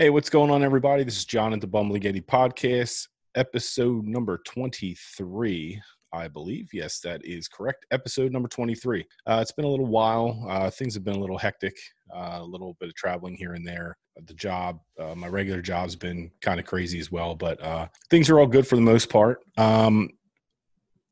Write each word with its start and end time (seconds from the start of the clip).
Hey, 0.00 0.08
what's 0.08 0.30
going 0.30 0.50
on, 0.50 0.62
everybody? 0.62 1.04
This 1.04 1.18
is 1.18 1.26
John 1.26 1.52
at 1.52 1.60
the 1.60 1.66
Bumbling 1.66 2.00
Yeti 2.00 2.24
Podcast, 2.24 3.06
episode 3.34 4.06
number 4.06 4.40
23, 4.46 5.78
I 6.14 6.26
believe. 6.26 6.70
Yes, 6.72 7.00
that 7.00 7.22
is 7.22 7.48
correct. 7.48 7.84
Episode 7.90 8.32
number 8.32 8.48
23. 8.48 9.04
Uh, 9.26 9.40
it's 9.42 9.52
been 9.52 9.66
a 9.66 9.68
little 9.68 9.84
while. 9.84 10.42
Uh, 10.48 10.70
things 10.70 10.94
have 10.94 11.04
been 11.04 11.16
a 11.16 11.20
little 11.20 11.36
hectic, 11.36 11.76
uh, 12.16 12.38
a 12.40 12.42
little 12.42 12.78
bit 12.80 12.88
of 12.88 12.94
traveling 12.94 13.34
here 13.34 13.52
and 13.52 13.66
there. 13.68 13.94
The 14.24 14.32
job, 14.32 14.80
uh, 14.98 15.14
my 15.14 15.28
regular 15.28 15.60
job's 15.60 15.96
been 15.96 16.30
kind 16.40 16.58
of 16.58 16.64
crazy 16.64 16.98
as 16.98 17.12
well, 17.12 17.34
but 17.34 17.62
uh, 17.62 17.86
things 18.08 18.30
are 18.30 18.40
all 18.40 18.46
good 18.46 18.66
for 18.66 18.76
the 18.76 18.80
most 18.80 19.10
part. 19.10 19.40
Um, 19.58 20.08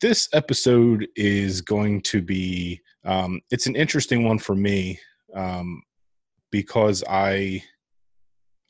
this 0.01 0.31
episode 0.33 1.07
is 1.15 1.61
going 1.61 2.01
to 2.05 2.23
be, 2.23 2.81
um, 3.05 3.43
it's 3.51 3.67
an 3.67 3.77
interesting 3.77 4.25
one 4.25 4.39
for 4.39 4.55
me 4.55 4.99
um, 5.35 5.83
because 6.51 7.05
I 7.07 7.63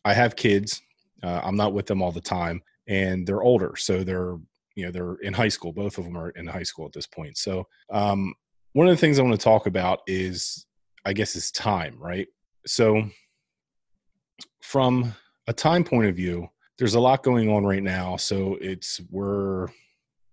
I 0.09 0.15
have 0.15 0.37
kids. 0.37 0.81
Uh, 1.23 1.43
I'm 1.45 1.57
not 1.57 1.75
with 1.75 1.85
them 1.85 2.01
all 2.01 2.13
the 2.13 2.21
time, 2.21 2.63
and 2.87 3.27
they're 3.27 3.43
older, 3.43 3.75
so 3.77 4.03
they're 4.03 4.39
you 4.75 4.87
know 4.87 4.91
they're 4.91 5.17
in 5.17 5.35
high 5.35 5.49
school. 5.49 5.71
Both 5.71 5.99
of 5.99 6.05
them 6.05 6.17
are 6.17 6.31
in 6.31 6.47
high 6.47 6.63
school 6.63 6.87
at 6.87 6.95
this 6.95 7.07
point. 7.07 7.37
So 7.37 7.67
um, 7.91 8.33
one 8.73 8.89
of 8.89 8.93
the 8.95 9.01
things 9.01 9.19
I 9.19 9.23
want 9.23 9.39
to 9.39 9.45
talk 9.45 9.67
about 9.67 10.01
is, 10.07 10.65
I 11.05 11.13
guess, 11.13 11.37
is 11.37 11.51
time, 11.51 11.99
right? 11.99 12.27
So 12.67 13.03
from 14.63 15.13
a 15.47 15.53
time 15.53 15.85
point 15.85 16.09
of 16.09 16.17
view, 16.17 16.49
there's 16.79 16.95
a 16.95 17.01
lot 17.01 17.23
going 17.23 17.51
on 17.51 17.65
right 17.65 17.83
now. 17.83 18.17
So 18.17 18.57
it's 18.63 19.03
we're 19.11 19.67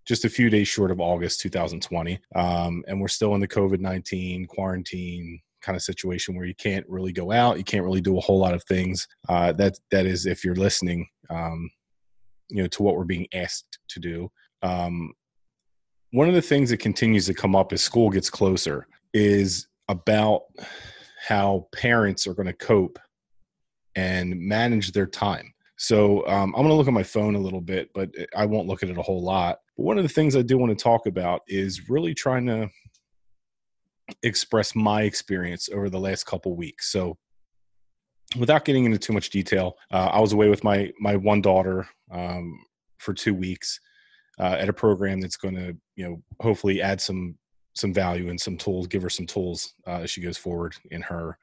just 0.06 0.24
a 0.24 0.30
few 0.30 0.50
days 0.50 0.70
short 0.70 0.92
of 0.92 1.02
August 1.02 1.42
2020, 1.42 2.18
um, 2.34 2.82
and 2.88 3.02
we're 3.02 3.10
still 3.10 3.36
in 3.36 3.42
the 3.42 3.48
COVID 3.48 3.82
19 3.82 4.46
quarantine 4.46 5.42
kind 5.66 5.76
of 5.76 5.82
situation 5.82 6.36
where 6.36 6.46
you 6.46 6.56
can't 6.56 6.86
really 6.88 7.12
go 7.12 7.32
out, 7.32 7.58
you 7.58 7.64
can't 7.64 7.84
really 7.84 8.02
do 8.02 8.18
a 8.18 8.22
whole 8.22 8.40
lot 8.40 8.54
of 8.54 8.64
things. 8.66 9.08
Uh, 9.28 9.52
that 9.54 9.74
that 9.92 10.06
is, 10.06 10.26
if 10.26 10.44
you're 10.46 10.56
listening, 10.56 11.08
um, 11.30 11.70
you 12.50 12.62
know, 12.62 12.68
to 12.68 12.84
what 12.84 12.96
we're 12.96 13.04
being 13.04 13.28
asked 13.34 13.80
to 13.90 14.00
do. 14.00 14.32
Um, 14.62 15.14
one 16.12 16.30
of 16.30 16.36
the 16.36 16.42
things 16.42 16.70
that 16.70 16.78
continues 16.78 17.26
to 17.26 17.34
come 17.34 17.56
up 17.56 17.74
as 17.74 17.82
school 17.82 18.10
gets 18.10 18.30
closer 18.30 18.88
is 19.14 19.68
about 19.90 20.44
how 21.28 21.68
parents 21.74 22.28
are 22.28 22.34
going 22.34 22.48
to 22.48 22.54
cope 22.54 23.00
and 23.96 24.40
manage 24.40 24.92
their 24.92 25.08
time. 25.08 25.52
So 25.78 26.26
um, 26.28 26.54
I'm 26.56 26.62
going 26.62 26.70
to 26.70 26.76
look 26.76 26.88
at 26.88 26.94
my 26.94 27.04
phone 27.04 27.36
a 27.36 27.40
little 27.40 27.62
bit, 27.62 27.90
but 27.94 28.10
I 28.36 28.46
won't 28.46 28.68
look 28.68 28.84
at 28.84 28.90
it 28.90 28.98
a 28.98 29.02
whole 29.02 29.24
lot. 29.24 29.60
But 29.76 29.84
one 29.84 29.98
of 29.98 30.04
the 30.04 30.10
things 30.10 30.36
I 30.36 30.42
do 30.42 30.58
want 30.58 30.78
to 30.78 30.82
talk 30.82 31.06
about 31.06 31.42
is 31.48 31.90
really 31.90 32.14
trying 32.14 32.46
to 32.48 32.70
express 34.24 34.76
my 34.76 35.04
experience 35.04 35.70
over 35.74 35.90
the 35.90 36.00
last 36.00 36.26
couple 36.26 36.56
weeks. 36.56 36.92
So, 36.92 37.18
without 38.38 38.66
getting 38.66 38.86
into 38.86 38.98
too 38.98 39.14
much 39.14 39.30
detail, 39.30 39.76
uh, 39.92 40.10
I 40.12 40.20
was 40.20 40.34
away 40.34 40.50
with 40.50 40.64
my 40.64 40.92
my 41.00 41.16
one 41.16 41.42
daughter 41.42 41.88
um, 42.12 42.60
for 42.98 43.14
two 43.14 43.34
weeks 43.34 43.80
uh, 44.40 44.58
at 44.60 44.70
a 44.70 44.74
program 44.74 45.22
that's 45.22 45.38
going 45.38 45.56
to, 45.56 45.76
you 45.96 46.06
know, 46.06 46.22
hopefully 46.42 46.82
add 46.82 47.02
some 47.02 47.38
some 47.74 47.94
value 47.94 48.30
and 48.30 48.40
some 48.40 48.58
tools, 48.58 48.88
give 48.88 49.02
her 49.02 49.10
some 49.10 49.26
tools 49.26 49.74
uh, 49.86 50.02
as 50.02 50.10
she 50.10 50.22
goes 50.22 50.38
forward 50.38 50.76
in 50.92 51.02
her 51.02 51.38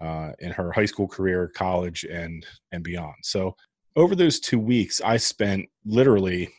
uh, 0.00 0.32
in 0.40 0.50
her 0.50 0.72
high 0.72 0.84
school 0.84 1.08
career, 1.08 1.50
college, 1.54 2.04
and 2.04 2.46
and 2.72 2.82
beyond. 2.82 3.14
So, 3.22 3.56
over 3.96 4.14
those 4.14 4.40
two 4.40 4.58
weeks, 4.58 5.00
I 5.00 5.16
spent 5.16 5.66
literally 5.84 6.50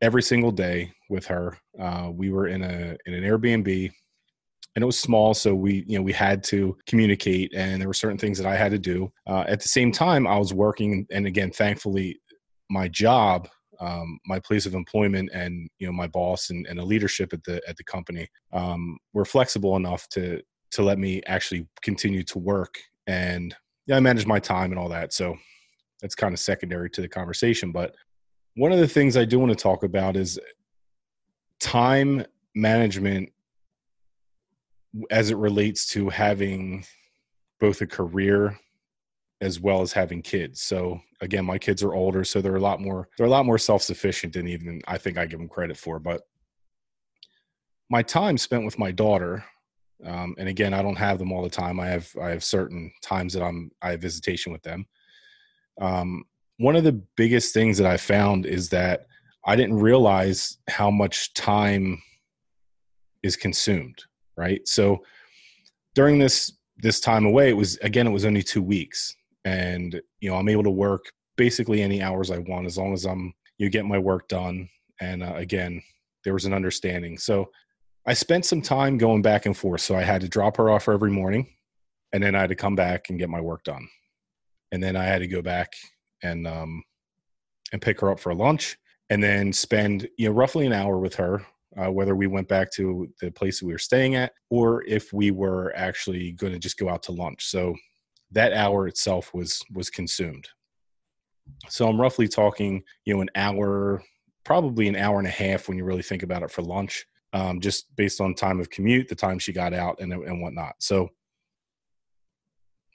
every 0.00 0.22
single 0.22 0.50
day 0.50 0.92
with 1.08 1.26
her. 1.26 1.58
Uh, 1.78 2.10
we 2.12 2.30
were 2.30 2.48
in 2.48 2.62
a 2.62 2.96
in 3.06 3.14
an 3.14 3.22
Airbnb 3.22 3.92
and 4.74 4.82
it 4.82 4.86
was 4.86 4.98
small 4.98 5.34
so 5.34 5.54
we 5.54 5.84
you 5.86 5.96
know 5.96 6.02
we 6.02 6.12
had 6.12 6.42
to 6.42 6.76
communicate 6.86 7.52
and 7.54 7.80
there 7.80 7.88
were 7.88 7.94
certain 7.94 8.18
things 8.18 8.38
that 8.38 8.46
i 8.46 8.56
had 8.56 8.70
to 8.70 8.78
do 8.78 9.10
uh, 9.26 9.44
at 9.46 9.60
the 9.60 9.68
same 9.68 9.90
time 9.92 10.26
i 10.26 10.36
was 10.36 10.52
working 10.52 11.06
and 11.10 11.26
again 11.26 11.50
thankfully 11.50 12.18
my 12.70 12.88
job 12.88 13.48
um, 13.80 14.18
my 14.26 14.38
place 14.38 14.66
of 14.66 14.74
employment 14.74 15.30
and 15.32 15.68
you 15.78 15.86
know 15.86 15.92
my 15.92 16.06
boss 16.06 16.50
and, 16.50 16.66
and 16.66 16.78
the 16.78 16.84
leadership 16.84 17.32
at 17.32 17.42
the 17.44 17.62
at 17.66 17.76
the 17.76 17.84
company 17.84 18.28
um, 18.52 18.98
were 19.14 19.24
flexible 19.24 19.76
enough 19.76 20.06
to 20.10 20.40
to 20.70 20.82
let 20.82 20.98
me 20.98 21.22
actually 21.26 21.66
continue 21.82 22.22
to 22.22 22.38
work 22.38 22.78
and 23.06 23.56
yeah, 23.90 23.96
I 23.96 24.00
manage 24.00 24.24
my 24.24 24.38
time 24.38 24.70
and 24.70 24.78
all 24.78 24.88
that. 24.90 25.12
So 25.12 25.36
that's 26.00 26.14
kind 26.14 26.32
of 26.32 26.38
secondary 26.38 26.88
to 26.90 27.00
the 27.00 27.08
conversation. 27.08 27.72
But 27.72 27.96
one 28.54 28.70
of 28.70 28.78
the 28.78 28.86
things 28.86 29.16
I 29.16 29.24
do 29.24 29.40
want 29.40 29.50
to 29.50 29.60
talk 29.60 29.82
about 29.82 30.16
is 30.16 30.38
time 31.58 32.24
management 32.54 33.30
as 35.10 35.30
it 35.30 35.36
relates 35.36 35.86
to 35.86 36.08
having 36.08 36.84
both 37.60 37.80
a 37.80 37.86
career 37.86 38.58
as 39.40 39.58
well 39.58 39.80
as 39.80 39.92
having 39.92 40.20
kids. 40.20 40.60
So 40.60 41.00
again, 41.20 41.44
my 41.44 41.58
kids 41.58 41.82
are 41.82 41.94
older, 41.94 42.24
so 42.24 42.40
they're 42.40 42.56
a 42.56 42.60
lot 42.60 42.80
more 42.80 43.08
they're 43.16 43.26
a 43.26 43.30
lot 43.30 43.46
more 43.46 43.58
self-sufficient 43.58 44.34
than 44.34 44.48
even 44.48 44.82
I 44.86 44.98
think 44.98 45.16
I 45.16 45.26
give 45.26 45.38
them 45.38 45.48
credit 45.48 45.76
for. 45.76 45.98
But 45.98 46.22
my 47.88 48.02
time 48.02 48.36
spent 48.36 48.64
with 48.64 48.78
my 48.78 48.90
daughter, 48.90 49.44
um, 50.04 50.34
and 50.38 50.48
again, 50.48 50.74
I 50.74 50.82
don't 50.82 50.98
have 50.98 51.18
them 51.18 51.32
all 51.32 51.42
the 51.42 51.50
time. 51.50 51.80
I 51.80 51.86
have 51.86 52.10
I 52.20 52.30
have 52.30 52.44
certain 52.44 52.92
times 53.02 53.32
that 53.34 53.42
I'm 53.42 53.70
I 53.80 53.92
have 53.92 54.02
visitation 54.02 54.52
with 54.52 54.62
them. 54.62 54.86
Um, 55.80 56.24
one 56.58 56.76
of 56.76 56.84
the 56.84 57.00
biggest 57.16 57.54
things 57.54 57.78
that 57.78 57.86
I 57.86 57.96
found 57.96 58.44
is 58.44 58.68
that 58.70 59.06
I 59.46 59.56
didn't 59.56 59.78
realize 59.78 60.58
how 60.68 60.90
much 60.90 61.32
time 61.32 62.02
is 63.22 63.36
consumed 63.36 64.02
right? 64.40 64.66
So 64.66 65.04
during 65.94 66.18
this 66.18 66.52
this 66.78 66.98
time 66.98 67.26
away 67.26 67.50
it 67.50 67.56
was 67.56 67.76
again 67.78 68.06
it 68.06 68.10
was 68.10 68.24
only 68.24 68.42
two 68.42 68.62
weeks. 68.62 69.14
And 69.44 70.00
you 70.20 70.30
know 70.30 70.36
i'm 70.36 70.48
able 70.48 70.64
to 70.64 70.70
work 70.70 71.04
basically 71.36 71.80
any 71.82 72.02
hours 72.02 72.30
i 72.30 72.38
want 72.38 72.66
as 72.66 72.76
long 72.76 72.92
as 72.92 73.06
i'm 73.06 73.32
you 73.58 73.70
get 73.70 73.84
my 73.84 73.98
work 73.98 74.28
done. 74.28 74.68
And 75.00 75.22
uh, 75.22 75.34
again 75.36 75.82
there 76.24 76.32
was 76.32 76.46
an 76.46 76.54
understanding. 76.54 77.18
So 77.18 77.50
i 78.06 78.14
spent 78.14 78.46
some 78.46 78.62
time 78.62 78.96
going 78.96 79.22
back 79.22 79.46
and 79.46 79.56
forth. 79.56 79.82
So 79.82 79.94
i 79.94 80.02
had 80.02 80.22
to 80.22 80.28
drop 80.28 80.56
her 80.56 80.70
off 80.70 80.88
every 80.88 81.10
morning 81.10 81.46
and 82.12 82.22
then 82.22 82.34
i 82.34 82.40
had 82.40 82.50
to 82.50 82.64
come 82.64 82.76
back 82.76 83.10
and 83.10 83.18
get 83.18 83.28
my 83.28 83.40
work 83.40 83.62
done. 83.64 83.86
And 84.72 84.82
then 84.82 84.96
i 84.96 85.04
had 85.04 85.20
to 85.20 85.28
go 85.28 85.42
back 85.42 85.72
and 86.22 86.46
um 86.46 86.82
and 87.72 87.82
pick 87.82 88.00
her 88.00 88.10
up 88.10 88.20
for 88.20 88.34
lunch 88.34 88.76
and 89.10 89.22
then 89.22 89.52
spend 89.52 90.08
you 90.16 90.28
know 90.28 90.34
roughly 90.34 90.66
an 90.66 90.72
hour 90.72 90.98
with 90.98 91.16
her 91.16 91.44
uh, 91.76 91.90
whether 91.90 92.16
we 92.16 92.26
went 92.26 92.48
back 92.48 92.70
to 92.72 93.08
the 93.20 93.30
place 93.30 93.62
we 93.62 93.72
were 93.72 93.78
staying 93.78 94.14
at 94.14 94.32
or 94.48 94.82
if 94.84 95.12
we 95.12 95.30
were 95.30 95.72
actually 95.76 96.32
going 96.32 96.52
to 96.52 96.58
just 96.58 96.78
go 96.78 96.88
out 96.88 97.02
to 97.04 97.12
lunch. 97.12 97.46
So 97.46 97.74
that 98.32 98.52
hour 98.52 98.88
itself 98.88 99.32
was 99.34 99.62
was 99.72 99.90
consumed. 99.90 100.48
So 101.68 101.88
I'm 101.88 102.00
roughly 102.00 102.28
talking, 102.28 102.82
you 103.04 103.14
know, 103.14 103.20
an 103.20 103.30
hour, 103.34 104.02
probably 104.44 104.88
an 104.88 104.96
hour 104.96 105.18
and 105.18 105.26
a 105.26 105.30
half 105.30 105.68
when 105.68 105.76
you 105.76 105.84
really 105.84 106.02
think 106.02 106.22
about 106.22 106.42
it 106.42 106.50
for 106.50 106.62
lunch, 106.62 107.06
um, 107.32 107.60
just 107.60 107.94
based 107.96 108.20
on 108.20 108.34
time 108.34 108.60
of 108.60 108.70
commute, 108.70 109.08
the 109.08 109.14
time 109.14 109.38
she 109.38 109.52
got 109.52 109.74
out, 109.74 110.00
and 110.00 110.12
and 110.12 110.40
whatnot. 110.40 110.74
So 110.78 111.10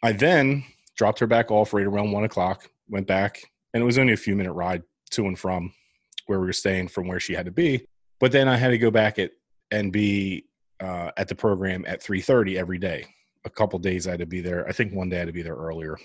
I 0.04 0.12
then 0.12 0.64
dropped 0.96 1.20
her 1.20 1.28
back 1.28 1.52
off 1.52 1.74
right 1.74 1.86
around 1.86 2.12
one 2.12 2.24
o'clock. 2.24 2.70
Went 2.88 3.08
back, 3.08 3.42
and 3.74 3.82
it 3.82 3.86
was 3.86 3.98
only 3.98 4.14
a 4.14 4.18
few 4.18 4.36
minute 4.36 4.54
ride 4.54 4.84
to 5.12 5.28
and 5.28 5.38
from 5.38 5.74
where 6.28 6.40
we 6.40 6.46
were 6.46 6.54
staying 6.54 6.88
from 6.88 7.08
where 7.08 7.20
she 7.20 7.34
had 7.34 7.46
to 7.46 7.52
be. 7.52 7.86
But 8.20 8.32
then 8.32 8.48
I 8.48 8.56
had 8.58 8.70
to 8.70 8.78
go 8.78 8.92
back 8.92 9.20
at 9.20 9.32
and 9.72 9.92
be 9.92 10.46
uh, 10.80 11.12
at 11.18 11.28
the 11.28 11.36
program 11.36 11.86
at 11.88 12.02
3:30 12.02 12.58
every 12.58 12.78
day. 12.78 13.06
A 13.46 13.50
couple 13.50 13.78
days 13.80 14.08
I 14.08 14.12
had 14.12 14.20
to 14.20 14.26
be 14.26 14.42
there. 14.42 14.68
I 14.68 14.72
think 14.72 14.94
one 14.94 15.10
day 15.10 15.18
I 15.18 15.20
had 15.20 15.28
to 15.28 15.34
be 15.34 15.42
there 15.42 15.56
earlier. 15.56 15.98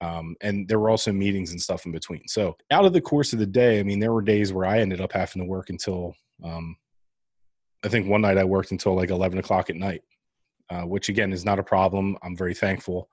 Um, 0.00 0.36
and 0.42 0.68
there 0.68 0.78
were 0.78 0.90
also 0.90 1.10
meetings 1.10 1.52
and 1.52 1.60
stuff 1.60 1.86
in 1.86 1.92
between. 1.92 2.28
So 2.28 2.56
out 2.70 2.84
of 2.84 2.92
the 2.92 3.00
course 3.00 3.32
of 3.32 3.38
the 3.38 3.46
day, 3.46 3.80
I 3.80 3.82
mean, 3.82 3.98
there 3.98 4.12
were 4.12 4.22
days 4.22 4.52
where 4.52 4.66
I 4.66 4.80
ended 4.80 5.00
up 5.00 5.12
having 5.12 5.42
to 5.42 5.48
work 5.48 5.70
until 5.70 6.14
um, 6.44 6.76
I 7.84 7.88
think 7.88 8.06
one 8.06 8.20
night 8.20 8.36
I 8.36 8.44
worked 8.44 8.72
until 8.72 8.94
like 8.94 9.10
11 9.10 9.38
o'clock 9.38 9.70
at 9.70 9.76
night, 9.76 10.02
uh, 10.70 10.82
which 10.82 11.08
again 11.08 11.32
is 11.32 11.44
not 11.44 11.58
a 11.58 11.62
problem. 11.62 12.18
I'm 12.22 12.36
very 12.36 12.54
thankful 12.54 13.08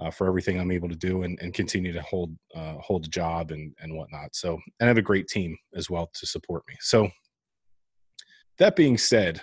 uh, 0.00 0.10
for 0.10 0.26
everything 0.26 0.58
I'm 0.58 0.70
able 0.70 0.88
to 0.88 0.96
do 0.96 1.22
and, 1.24 1.38
and 1.40 1.52
continue 1.52 1.92
to 1.92 2.02
hold 2.02 2.34
uh, 2.54 2.74
hold 2.74 3.04
the 3.04 3.08
job 3.08 3.50
and 3.50 3.74
and 3.80 3.96
whatnot. 3.96 4.34
So 4.34 4.54
and 4.54 4.86
I 4.86 4.86
have 4.86 4.98
a 4.98 5.02
great 5.02 5.28
team 5.28 5.56
as 5.74 5.90
well 5.90 6.10
to 6.14 6.26
support 6.26 6.62
me. 6.68 6.76
So 6.80 7.10
that 8.62 8.76
being 8.76 8.96
said, 8.96 9.42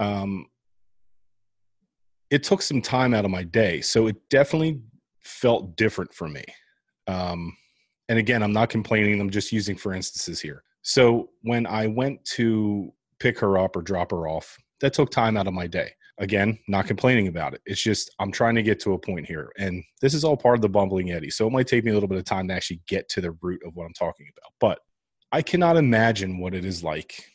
um, 0.00 0.46
it 2.30 2.42
took 2.42 2.62
some 2.62 2.82
time 2.82 3.14
out 3.14 3.24
of 3.24 3.30
my 3.30 3.44
day. 3.44 3.80
So 3.80 4.08
it 4.08 4.16
definitely 4.28 4.80
felt 5.20 5.76
different 5.76 6.12
for 6.12 6.26
me. 6.26 6.42
Um, 7.06 7.56
and 8.08 8.18
again, 8.18 8.42
I'm 8.42 8.52
not 8.52 8.68
complaining, 8.68 9.20
I'm 9.20 9.30
just 9.30 9.52
using 9.52 9.76
for 9.76 9.94
instances 9.94 10.40
here. 10.40 10.64
So 10.82 11.30
when 11.42 11.64
I 11.64 11.86
went 11.86 12.24
to 12.36 12.92
pick 13.20 13.38
her 13.38 13.56
up 13.56 13.76
or 13.76 13.82
drop 13.82 14.10
her 14.10 14.26
off, 14.26 14.58
that 14.80 14.94
took 14.94 15.12
time 15.12 15.36
out 15.36 15.46
of 15.46 15.54
my 15.54 15.68
day. 15.68 15.92
Again, 16.18 16.58
not 16.66 16.86
complaining 16.86 17.28
about 17.28 17.54
it. 17.54 17.60
It's 17.66 17.80
just 17.80 18.12
I'm 18.18 18.32
trying 18.32 18.56
to 18.56 18.64
get 18.64 18.80
to 18.80 18.94
a 18.94 18.98
point 18.98 19.26
here. 19.26 19.52
And 19.58 19.84
this 20.00 20.12
is 20.12 20.24
all 20.24 20.36
part 20.36 20.56
of 20.56 20.62
the 20.62 20.68
bumbling 20.68 21.06
Yeti. 21.06 21.32
So 21.32 21.46
it 21.46 21.52
might 21.52 21.68
take 21.68 21.84
me 21.84 21.92
a 21.92 21.94
little 21.94 22.08
bit 22.08 22.18
of 22.18 22.24
time 22.24 22.48
to 22.48 22.54
actually 22.54 22.80
get 22.88 23.08
to 23.10 23.20
the 23.20 23.30
root 23.42 23.62
of 23.64 23.76
what 23.76 23.84
I'm 23.84 23.94
talking 23.94 24.26
about. 24.36 24.52
But 24.58 24.80
I 25.30 25.40
cannot 25.40 25.76
imagine 25.76 26.40
what 26.40 26.52
it 26.52 26.64
is 26.64 26.82
like 26.82 27.29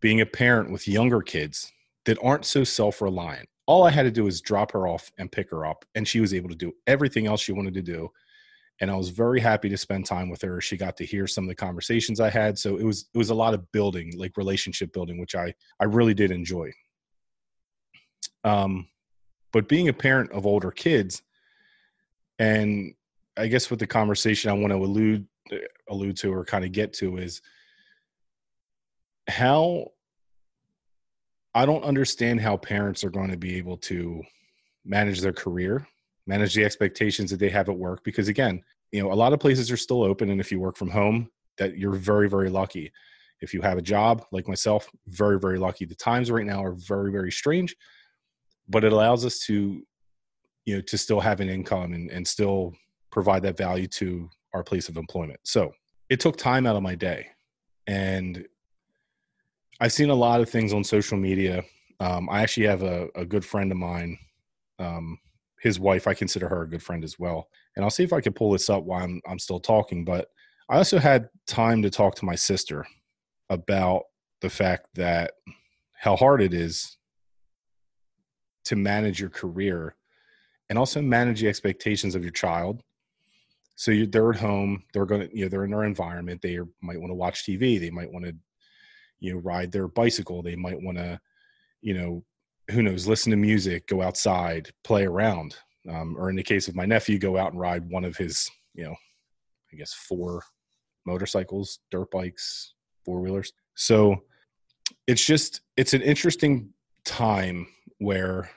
being 0.00 0.20
a 0.20 0.26
parent 0.26 0.70
with 0.70 0.88
younger 0.88 1.20
kids 1.20 1.72
that 2.04 2.18
aren't 2.22 2.44
so 2.44 2.64
self 2.64 3.00
reliant. 3.02 3.48
All 3.66 3.84
I 3.84 3.90
had 3.90 4.04
to 4.04 4.10
do 4.10 4.24
was 4.24 4.40
drop 4.40 4.72
her 4.72 4.86
off 4.86 5.10
and 5.18 5.30
pick 5.30 5.50
her 5.50 5.66
up, 5.66 5.84
and 5.94 6.06
she 6.06 6.20
was 6.20 6.32
able 6.32 6.48
to 6.48 6.54
do 6.54 6.72
everything 6.86 7.26
else 7.26 7.40
she 7.40 7.52
wanted 7.52 7.74
to 7.74 7.82
do 7.82 8.10
and 8.80 8.90
I 8.90 8.96
was 8.96 9.08
very 9.08 9.40
happy 9.40 9.68
to 9.68 9.76
spend 9.76 10.06
time 10.06 10.28
with 10.28 10.42
her. 10.42 10.60
She 10.60 10.76
got 10.76 10.96
to 10.98 11.06
hear 11.06 11.26
some 11.26 11.44
of 11.44 11.48
the 11.48 11.54
conversations 11.54 12.20
I 12.20 12.30
had, 12.30 12.58
so 12.58 12.76
it 12.76 12.84
was 12.84 13.08
it 13.12 13.18
was 13.18 13.30
a 13.30 13.34
lot 13.34 13.54
of 13.54 13.70
building, 13.72 14.12
like 14.16 14.36
relationship 14.36 14.92
building, 14.92 15.18
which 15.18 15.34
I 15.34 15.54
I 15.80 15.84
really 15.84 16.14
did 16.14 16.30
enjoy. 16.30 16.70
Um, 18.44 18.88
but 19.52 19.68
being 19.68 19.88
a 19.88 19.92
parent 19.92 20.30
of 20.32 20.46
older 20.46 20.70
kids, 20.70 21.22
and 22.38 22.94
I 23.36 23.48
guess 23.48 23.70
what 23.70 23.80
the 23.80 23.86
conversation 23.86 24.50
I 24.50 24.54
want 24.54 24.72
to 24.72 24.76
allude 24.76 25.26
allude 25.88 26.16
to 26.18 26.32
or 26.32 26.44
kind 26.44 26.64
of 26.64 26.72
get 26.72 26.92
to 26.94 27.16
is 27.16 27.40
how 29.28 29.88
I 31.54 31.66
don't 31.66 31.84
understand 31.84 32.40
how 32.40 32.56
parents 32.56 33.04
are 33.04 33.10
going 33.10 33.30
to 33.30 33.36
be 33.36 33.56
able 33.56 33.76
to 33.78 34.22
manage 34.84 35.20
their 35.20 35.32
career 35.32 35.86
manage 36.26 36.54
the 36.54 36.64
expectations 36.64 37.30
that 37.30 37.38
they 37.38 37.48
have 37.48 37.68
at 37.68 37.76
work 37.76 38.04
because 38.04 38.28
again 38.28 38.62
you 38.92 39.02
know 39.02 39.12
a 39.12 39.14
lot 39.14 39.32
of 39.32 39.40
places 39.40 39.70
are 39.70 39.76
still 39.76 40.02
open 40.02 40.30
and 40.30 40.40
if 40.40 40.52
you 40.52 40.60
work 40.60 40.76
from 40.76 40.90
home 40.90 41.28
that 41.58 41.76
you're 41.76 41.94
very 41.94 42.28
very 42.28 42.50
lucky. 42.50 42.92
If 43.40 43.54
you 43.54 43.60
have 43.62 43.78
a 43.78 43.82
job 43.82 44.24
like 44.32 44.48
myself 44.48 44.88
very 45.06 45.38
very 45.38 45.58
lucky. 45.58 45.84
The 45.84 45.94
times 45.94 46.30
right 46.30 46.46
now 46.46 46.62
are 46.62 46.72
very 46.72 47.10
very 47.10 47.32
strange 47.32 47.74
but 48.68 48.84
it 48.84 48.92
allows 48.92 49.24
us 49.24 49.40
to 49.46 49.82
you 50.64 50.76
know 50.76 50.80
to 50.82 50.98
still 50.98 51.20
have 51.20 51.40
an 51.40 51.48
income 51.48 51.92
and, 51.92 52.10
and 52.10 52.26
still 52.26 52.74
provide 53.10 53.42
that 53.42 53.56
value 53.56 53.86
to 53.86 54.28
our 54.54 54.62
place 54.62 54.88
of 54.88 54.96
employment. 54.96 55.40
So 55.44 55.72
it 56.08 56.20
took 56.20 56.36
time 56.36 56.66
out 56.66 56.76
of 56.76 56.82
my 56.82 56.94
day 56.94 57.26
and 57.86 58.46
i've 59.80 59.92
seen 59.92 60.10
a 60.10 60.14
lot 60.14 60.40
of 60.40 60.48
things 60.48 60.72
on 60.72 60.82
social 60.84 61.18
media 61.18 61.64
um, 62.00 62.28
i 62.30 62.42
actually 62.42 62.66
have 62.66 62.82
a, 62.82 63.08
a 63.14 63.24
good 63.24 63.44
friend 63.44 63.70
of 63.72 63.78
mine 63.78 64.18
um, 64.78 65.18
his 65.60 65.80
wife, 65.80 66.06
I 66.06 66.14
consider 66.14 66.48
her 66.48 66.62
a 66.62 66.68
good 66.68 66.82
friend 66.82 67.04
as 67.04 67.18
well. 67.18 67.48
And 67.76 67.84
I'll 67.84 67.90
see 67.90 68.04
if 68.04 68.12
I 68.12 68.20
can 68.20 68.32
pull 68.32 68.52
this 68.52 68.70
up 68.70 68.84
while 68.84 69.04
I'm 69.04 69.20
I'm 69.26 69.38
still 69.38 69.60
talking. 69.60 70.04
But 70.04 70.28
I 70.68 70.76
also 70.76 70.98
had 70.98 71.28
time 71.46 71.82
to 71.82 71.90
talk 71.90 72.14
to 72.16 72.24
my 72.24 72.34
sister 72.34 72.86
about 73.50 74.04
the 74.40 74.50
fact 74.50 74.86
that 74.94 75.32
how 75.94 76.14
hard 76.16 76.42
it 76.42 76.54
is 76.54 76.96
to 78.66 78.76
manage 78.76 79.18
your 79.18 79.30
career 79.30 79.96
and 80.68 80.78
also 80.78 81.00
manage 81.00 81.40
the 81.40 81.48
expectations 81.48 82.14
of 82.14 82.22
your 82.22 82.32
child. 82.32 82.82
So 83.74 83.90
you, 83.90 84.06
they're 84.06 84.30
at 84.30 84.38
home, 84.38 84.84
they're 84.92 85.06
going 85.06 85.28
to, 85.28 85.36
you 85.36 85.44
know, 85.44 85.48
they're 85.48 85.64
in 85.64 85.70
their 85.70 85.84
environment. 85.84 86.42
They 86.42 86.58
might 86.82 87.00
want 87.00 87.10
to 87.10 87.14
watch 87.14 87.44
TV. 87.44 87.80
They 87.80 87.90
might 87.90 88.12
want 88.12 88.26
to, 88.26 88.34
you 89.20 89.32
know, 89.32 89.40
ride 89.40 89.72
their 89.72 89.88
bicycle. 89.88 90.42
They 90.42 90.56
might 90.56 90.80
want 90.80 90.98
to, 90.98 91.20
you 91.80 91.94
know, 91.94 92.24
who 92.70 92.82
knows, 92.82 93.06
listen 93.06 93.30
to 93.30 93.36
music, 93.36 93.86
go 93.86 94.02
outside, 94.02 94.70
play 94.84 95.06
around. 95.06 95.56
Um, 95.88 96.16
or 96.18 96.28
in 96.28 96.36
the 96.36 96.42
case 96.42 96.68
of 96.68 96.76
my 96.76 96.84
nephew, 96.84 97.18
go 97.18 97.38
out 97.38 97.52
and 97.52 97.60
ride 97.60 97.88
one 97.88 98.04
of 98.04 98.16
his, 98.16 98.50
you 98.74 98.84
know, 98.84 98.94
I 99.72 99.76
guess 99.76 99.94
four 99.94 100.42
motorcycles, 101.06 101.78
dirt 101.90 102.10
bikes, 102.10 102.74
four 103.04 103.20
wheelers. 103.20 103.52
So 103.74 104.22
it's 105.06 105.24
just, 105.24 105.62
it's 105.76 105.94
an 105.94 106.02
interesting 106.02 106.70
time 107.04 107.66
where 107.98 108.50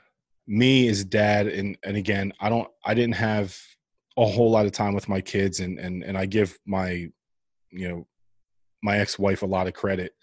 me 0.48 0.90
as 0.90 1.06
dad, 1.06 1.48
and, 1.48 1.78
and 1.84 1.96
again, 1.96 2.34
I 2.42 2.50
don't, 2.50 2.68
I 2.84 2.94
didn't 2.94 3.16
have 3.16 3.58
a 4.18 4.26
whole 4.26 4.52
lot 4.52 4.66
of 4.66 4.74
time 4.74 4.94
with 4.94 5.08
my 5.08 5.22
kids 5.22 5.62
and, 5.62 5.80
and, 5.80 6.04
and 6.04 6.18
I 6.18 6.26
give 6.26 6.60
my, 6.66 7.08
you 7.70 7.88
know, 7.88 8.08
my 8.84 8.98
ex-wife 8.98 9.42
a 9.44 9.46
lot 9.46 9.68
of 9.68 9.74
credit 9.74 10.14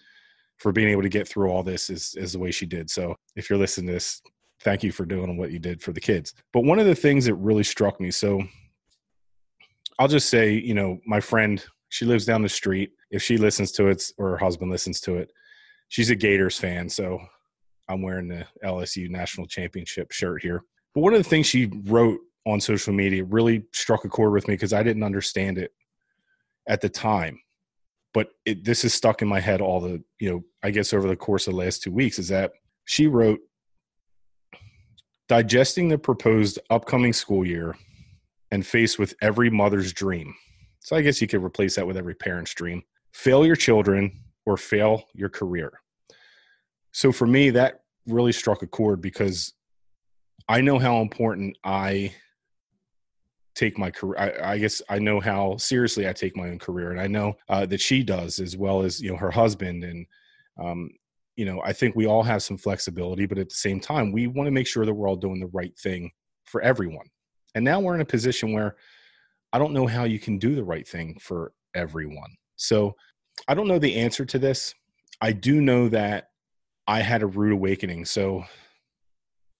for 0.59 0.71
being 0.71 0.89
able 0.89 1.01
to 1.01 1.09
get 1.09 1.27
through 1.27 1.49
all 1.49 1.63
this 1.63 1.89
is 1.89 2.15
is 2.15 2.33
the 2.33 2.39
way 2.39 2.51
she 2.51 2.65
did. 2.65 2.89
So 2.89 3.15
if 3.35 3.49
you're 3.49 3.59
listening 3.59 3.87
to 3.87 3.93
this, 3.93 4.21
thank 4.61 4.83
you 4.83 4.91
for 4.91 5.05
doing 5.05 5.37
what 5.37 5.51
you 5.51 5.59
did 5.59 5.81
for 5.81 5.93
the 5.93 6.01
kids. 6.01 6.33
But 6.53 6.65
one 6.65 6.79
of 6.79 6.85
the 6.85 6.95
things 6.95 7.25
that 7.25 7.35
really 7.35 7.63
struck 7.63 7.99
me, 7.99 8.11
so 8.11 8.41
I'll 9.97 10.07
just 10.07 10.29
say, 10.29 10.53
you 10.53 10.73
know, 10.73 10.99
my 11.05 11.19
friend, 11.19 11.63
she 11.89 12.05
lives 12.05 12.25
down 12.25 12.41
the 12.41 12.49
street. 12.49 12.91
If 13.09 13.23
she 13.23 13.37
listens 13.37 13.71
to 13.73 13.87
it 13.87 14.03
or 14.17 14.31
her 14.31 14.37
husband 14.37 14.69
listens 14.69 14.99
to 15.01 15.15
it, 15.15 15.31
she's 15.87 16.09
a 16.09 16.15
Gators 16.15 16.59
fan. 16.59 16.89
So 16.89 17.19
I'm 17.87 18.01
wearing 18.01 18.27
the 18.27 18.45
LSU 18.63 19.09
national 19.09 19.47
championship 19.47 20.11
shirt 20.11 20.43
here. 20.43 20.63
But 20.93 21.01
one 21.01 21.13
of 21.13 21.23
the 21.23 21.29
things 21.29 21.47
she 21.47 21.71
wrote 21.85 22.19
on 22.45 22.59
social 22.59 22.93
media 22.93 23.23
really 23.23 23.65
struck 23.73 24.05
a 24.05 24.09
chord 24.09 24.33
with 24.33 24.47
me 24.47 24.55
because 24.55 24.73
I 24.73 24.83
didn't 24.83 25.03
understand 25.03 25.57
it 25.57 25.71
at 26.67 26.81
the 26.81 26.89
time 26.89 27.39
but 28.13 28.29
it, 28.45 28.63
this 28.63 28.83
is 28.83 28.93
stuck 28.93 29.21
in 29.21 29.27
my 29.27 29.39
head 29.39 29.61
all 29.61 29.79
the 29.79 30.01
you 30.19 30.29
know 30.31 30.43
i 30.63 30.71
guess 30.71 30.93
over 30.93 31.07
the 31.07 31.15
course 31.15 31.47
of 31.47 31.53
the 31.53 31.59
last 31.59 31.81
two 31.81 31.91
weeks 31.91 32.19
is 32.19 32.27
that 32.27 32.51
she 32.85 33.07
wrote 33.07 33.39
digesting 35.27 35.89
the 35.89 35.97
proposed 35.97 36.59
upcoming 36.69 37.13
school 37.13 37.45
year 37.45 37.75
and 38.51 38.65
faced 38.65 38.97
with 38.97 39.13
every 39.21 39.49
mother's 39.49 39.93
dream 39.93 40.33
so 40.79 40.95
i 40.95 41.01
guess 41.01 41.21
you 41.21 41.27
could 41.27 41.43
replace 41.43 41.75
that 41.75 41.87
with 41.87 41.97
every 41.97 42.15
parent's 42.15 42.53
dream 42.53 42.81
fail 43.13 43.45
your 43.45 43.55
children 43.55 44.11
or 44.45 44.57
fail 44.57 45.03
your 45.13 45.29
career 45.29 45.71
so 46.91 47.11
for 47.11 47.27
me 47.27 47.49
that 47.49 47.81
really 48.07 48.31
struck 48.31 48.61
a 48.63 48.67
chord 48.67 49.01
because 49.01 49.53
i 50.47 50.61
know 50.61 50.79
how 50.79 51.01
important 51.01 51.57
i 51.63 52.11
take 53.59 53.77
my 53.77 53.91
career. 53.91 54.17
I, 54.17 54.53
I, 54.53 54.57
guess 54.57 54.81
I 54.89 54.99
know 54.99 55.19
how 55.19 55.57
seriously 55.57 56.07
I 56.07 56.13
take 56.13 56.35
my 56.35 56.47
own 56.49 56.59
career, 56.59 56.91
and 56.91 57.01
I 57.01 57.07
know 57.07 57.35
uh, 57.49 57.65
that 57.65 57.81
she 57.81 58.03
does 58.03 58.39
as 58.39 58.55
well 58.55 58.81
as 58.83 59.01
you 59.01 59.11
know 59.11 59.17
her 59.17 59.31
husband. 59.31 59.83
And 59.83 60.05
um, 60.59 60.89
you 61.35 61.45
know, 61.45 61.61
I 61.63 61.73
think 61.73 61.95
we 61.95 62.05
all 62.05 62.23
have 62.23 62.43
some 62.43 62.57
flexibility, 62.57 63.25
but 63.25 63.37
at 63.37 63.49
the 63.49 63.55
same 63.55 63.79
time, 63.79 64.11
we 64.11 64.27
want 64.27 64.47
to 64.47 64.51
make 64.51 64.67
sure 64.67 64.85
that 64.85 64.93
we're 64.93 65.07
all 65.07 65.15
doing 65.15 65.39
the 65.39 65.49
right 65.53 65.77
thing 65.77 66.11
for 66.45 66.61
everyone. 66.61 67.07
And 67.55 67.63
now 67.63 67.79
we're 67.79 67.95
in 67.95 68.01
a 68.01 68.05
position 68.05 68.51
where 68.51 68.75
I 69.53 69.59
don't 69.59 69.73
know 69.73 69.87
how 69.87 70.03
you 70.03 70.19
can 70.19 70.37
do 70.37 70.55
the 70.55 70.63
right 70.63 70.87
thing 70.87 71.17
for 71.19 71.53
everyone. 71.73 72.35
So 72.57 72.95
I 73.47 73.53
don't 73.53 73.67
know 73.67 73.79
the 73.79 73.95
answer 73.95 74.25
to 74.25 74.39
this. 74.39 74.75
I 75.21 75.31
do 75.31 75.61
know 75.61 75.87
that 75.89 76.29
I 76.87 76.99
had 76.99 77.23
a 77.23 77.27
rude 77.27 77.53
awakening. 77.53 78.05
So 78.05 78.43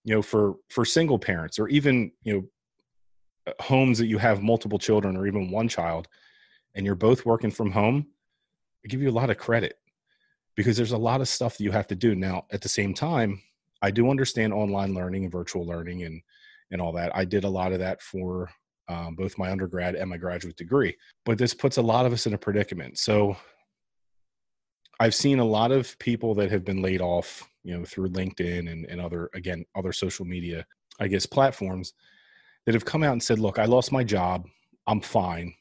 you 0.03 0.15
know 0.15 0.21
for 0.21 0.55
for 0.69 0.85
single 0.85 1.19
parents 1.19 1.59
or 1.59 1.67
even 1.67 2.11
you 2.23 2.33
know 2.33 3.53
homes 3.59 3.97
that 3.99 4.07
you 4.07 4.17
have 4.17 4.41
multiple 4.41 4.79
children 4.79 5.17
or 5.17 5.27
even 5.27 5.51
one 5.51 5.67
child 5.67 6.07
and 6.75 6.85
you're 6.85 6.95
both 6.95 7.25
working 7.25 7.51
from 7.51 7.71
home, 7.71 8.07
I 8.83 8.87
give 8.87 9.01
you 9.01 9.09
a 9.09 9.11
lot 9.11 9.29
of 9.29 9.37
credit 9.37 9.77
because 10.59 10.75
there's 10.75 10.91
a 10.91 10.97
lot 10.97 11.21
of 11.21 11.29
stuff 11.29 11.57
that 11.57 11.63
you 11.63 11.71
have 11.71 11.87
to 11.87 11.95
do. 11.95 12.15
Now, 12.15 12.43
at 12.51 12.59
the 12.59 12.67
same 12.67 12.93
time, 12.93 13.41
I 13.81 13.91
do 13.91 14.09
understand 14.09 14.51
online 14.51 14.93
learning 14.93 15.23
and 15.23 15.31
virtual 15.31 15.65
learning 15.65 16.03
and 16.03 16.21
and 16.69 16.81
all 16.81 16.91
that. 16.91 17.15
I 17.15 17.23
did 17.23 17.45
a 17.45 17.49
lot 17.49 17.71
of 17.71 17.79
that 17.79 18.01
for 18.01 18.49
um, 18.89 19.15
both 19.15 19.37
my 19.37 19.51
undergrad 19.51 19.95
and 19.95 20.09
my 20.09 20.17
graduate 20.17 20.57
degree. 20.57 20.97
But 21.23 21.37
this 21.37 21.53
puts 21.53 21.77
a 21.77 21.81
lot 21.81 22.05
of 22.05 22.11
us 22.11 22.25
in 22.25 22.33
a 22.33 22.37
predicament. 22.37 22.97
So 22.97 23.37
I've 24.99 25.15
seen 25.15 25.39
a 25.39 25.45
lot 25.45 25.71
of 25.71 25.97
people 25.97 26.35
that 26.35 26.51
have 26.51 26.65
been 26.65 26.81
laid 26.81 26.99
off, 26.99 27.47
you 27.63 27.77
know, 27.77 27.85
through 27.85 28.09
LinkedIn 28.09 28.69
and, 28.69 28.83
and 28.83 28.99
other 28.99 29.29
again 29.33 29.63
other 29.77 29.93
social 29.93 30.25
media, 30.25 30.65
I 30.99 31.07
guess, 31.07 31.25
platforms 31.25 31.93
that 32.65 32.75
have 32.75 32.83
come 32.83 33.03
out 33.03 33.13
and 33.13 33.23
said, 33.23 33.39
look, 33.39 33.59
I 33.59 33.63
lost 33.63 33.93
my 33.93 34.03
job. 34.03 34.45
I'm 34.87 34.99
fine. 34.99 35.53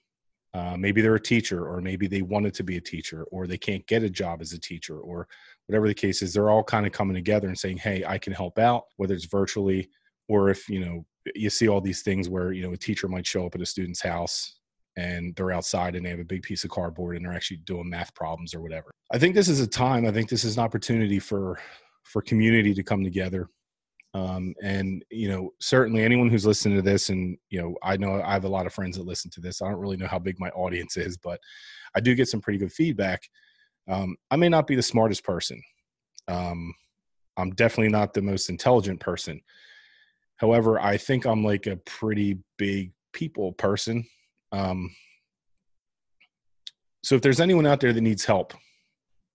Uh, 0.58 0.76
maybe 0.76 1.00
they're 1.00 1.14
a 1.14 1.20
teacher, 1.20 1.60
or 1.66 1.80
maybe 1.80 2.06
they 2.08 2.22
wanted 2.22 2.54
to 2.54 2.64
be 2.64 2.76
a 2.76 2.80
teacher, 2.80 3.24
or 3.30 3.46
they 3.46 3.58
can't 3.58 3.86
get 3.86 4.02
a 4.02 4.10
job 4.10 4.40
as 4.40 4.52
a 4.52 4.58
teacher, 4.58 4.98
or 4.98 5.28
whatever 5.66 5.86
the 5.86 5.94
case 5.94 6.22
is. 6.22 6.32
They're 6.32 6.50
all 6.50 6.64
kind 6.64 6.86
of 6.86 6.92
coming 6.92 7.14
together 7.14 7.48
and 7.48 7.58
saying, 7.58 7.78
hey, 7.78 8.04
I 8.04 8.18
can 8.18 8.32
help 8.32 8.58
out, 8.58 8.84
whether 8.96 9.14
it's 9.14 9.26
virtually 9.26 9.88
or 10.28 10.50
if, 10.50 10.68
you 10.68 10.80
know, 10.84 11.06
you 11.34 11.50
see 11.50 11.68
all 11.68 11.80
these 11.80 12.02
things 12.02 12.28
where, 12.28 12.52
you 12.52 12.62
know, 12.62 12.72
a 12.72 12.76
teacher 12.76 13.08
might 13.08 13.26
show 13.26 13.46
up 13.46 13.54
at 13.54 13.60
a 13.60 13.66
student's 13.66 14.02
house 14.02 14.58
and 14.96 15.34
they're 15.36 15.52
outside 15.52 15.94
and 15.94 16.04
they 16.04 16.10
have 16.10 16.20
a 16.20 16.24
big 16.24 16.42
piece 16.42 16.64
of 16.64 16.70
cardboard 16.70 17.16
and 17.16 17.24
they're 17.24 17.34
actually 17.34 17.58
doing 17.58 17.88
math 17.88 18.14
problems 18.14 18.54
or 18.54 18.60
whatever. 18.60 18.90
I 19.12 19.18
think 19.18 19.34
this 19.34 19.48
is 19.48 19.60
a 19.60 19.66
time, 19.66 20.06
I 20.06 20.12
think 20.12 20.28
this 20.28 20.44
is 20.44 20.56
an 20.56 20.64
opportunity 20.64 21.18
for 21.18 21.58
for 22.04 22.22
community 22.22 22.72
to 22.72 22.82
come 22.82 23.04
together 23.04 23.50
um, 24.14 24.54
and 24.62 25.04
you 25.10 25.28
know 25.28 25.50
certainly 25.60 26.02
anyone 26.02 26.28
who's 26.30 26.46
listening 26.46 26.76
to 26.76 26.82
this 26.82 27.10
and 27.10 27.36
you 27.50 27.60
know 27.60 27.76
i 27.82 27.96
know 27.96 28.22
i 28.22 28.32
have 28.32 28.44
a 28.44 28.48
lot 28.48 28.66
of 28.66 28.72
friends 28.72 28.96
that 28.96 29.06
listen 29.06 29.30
to 29.30 29.40
this 29.40 29.60
i 29.60 29.68
don't 29.68 29.80
really 29.80 29.96
know 29.96 30.06
how 30.06 30.18
big 30.18 30.38
my 30.38 30.48
audience 30.50 30.96
is 30.96 31.16
but 31.16 31.38
i 31.94 32.00
do 32.00 32.14
get 32.14 32.28
some 32.28 32.40
pretty 32.40 32.58
good 32.58 32.72
feedback. 32.72 33.22
Um, 33.88 34.16
i 34.30 34.36
may 34.36 34.48
not 34.48 34.66
be 34.66 34.76
the 34.76 34.82
smartest 34.82 35.24
person. 35.24 35.62
Um, 36.26 36.74
i'm 37.36 37.50
definitely 37.50 37.92
not 37.92 38.14
the 38.14 38.22
most 38.22 38.48
intelligent 38.48 39.00
person. 39.00 39.40
However 40.36 40.80
i 40.80 40.96
think 40.96 41.26
i'm 41.26 41.44
like 41.44 41.66
a 41.66 41.76
pretty 41.76 42.38
big 42.56 42.92
people 43.12 43.52
person. 43.52 44.04
Um, 44.52 44.90
so 47.02 47.14
if 47.14 47.22
there's 47.22 47.40
anyone 47.40 47.66
out 47.66 47.80
there 47.80 47.92
that 47.92 48.00
needs 48.00 48.24
help 48.24 48.54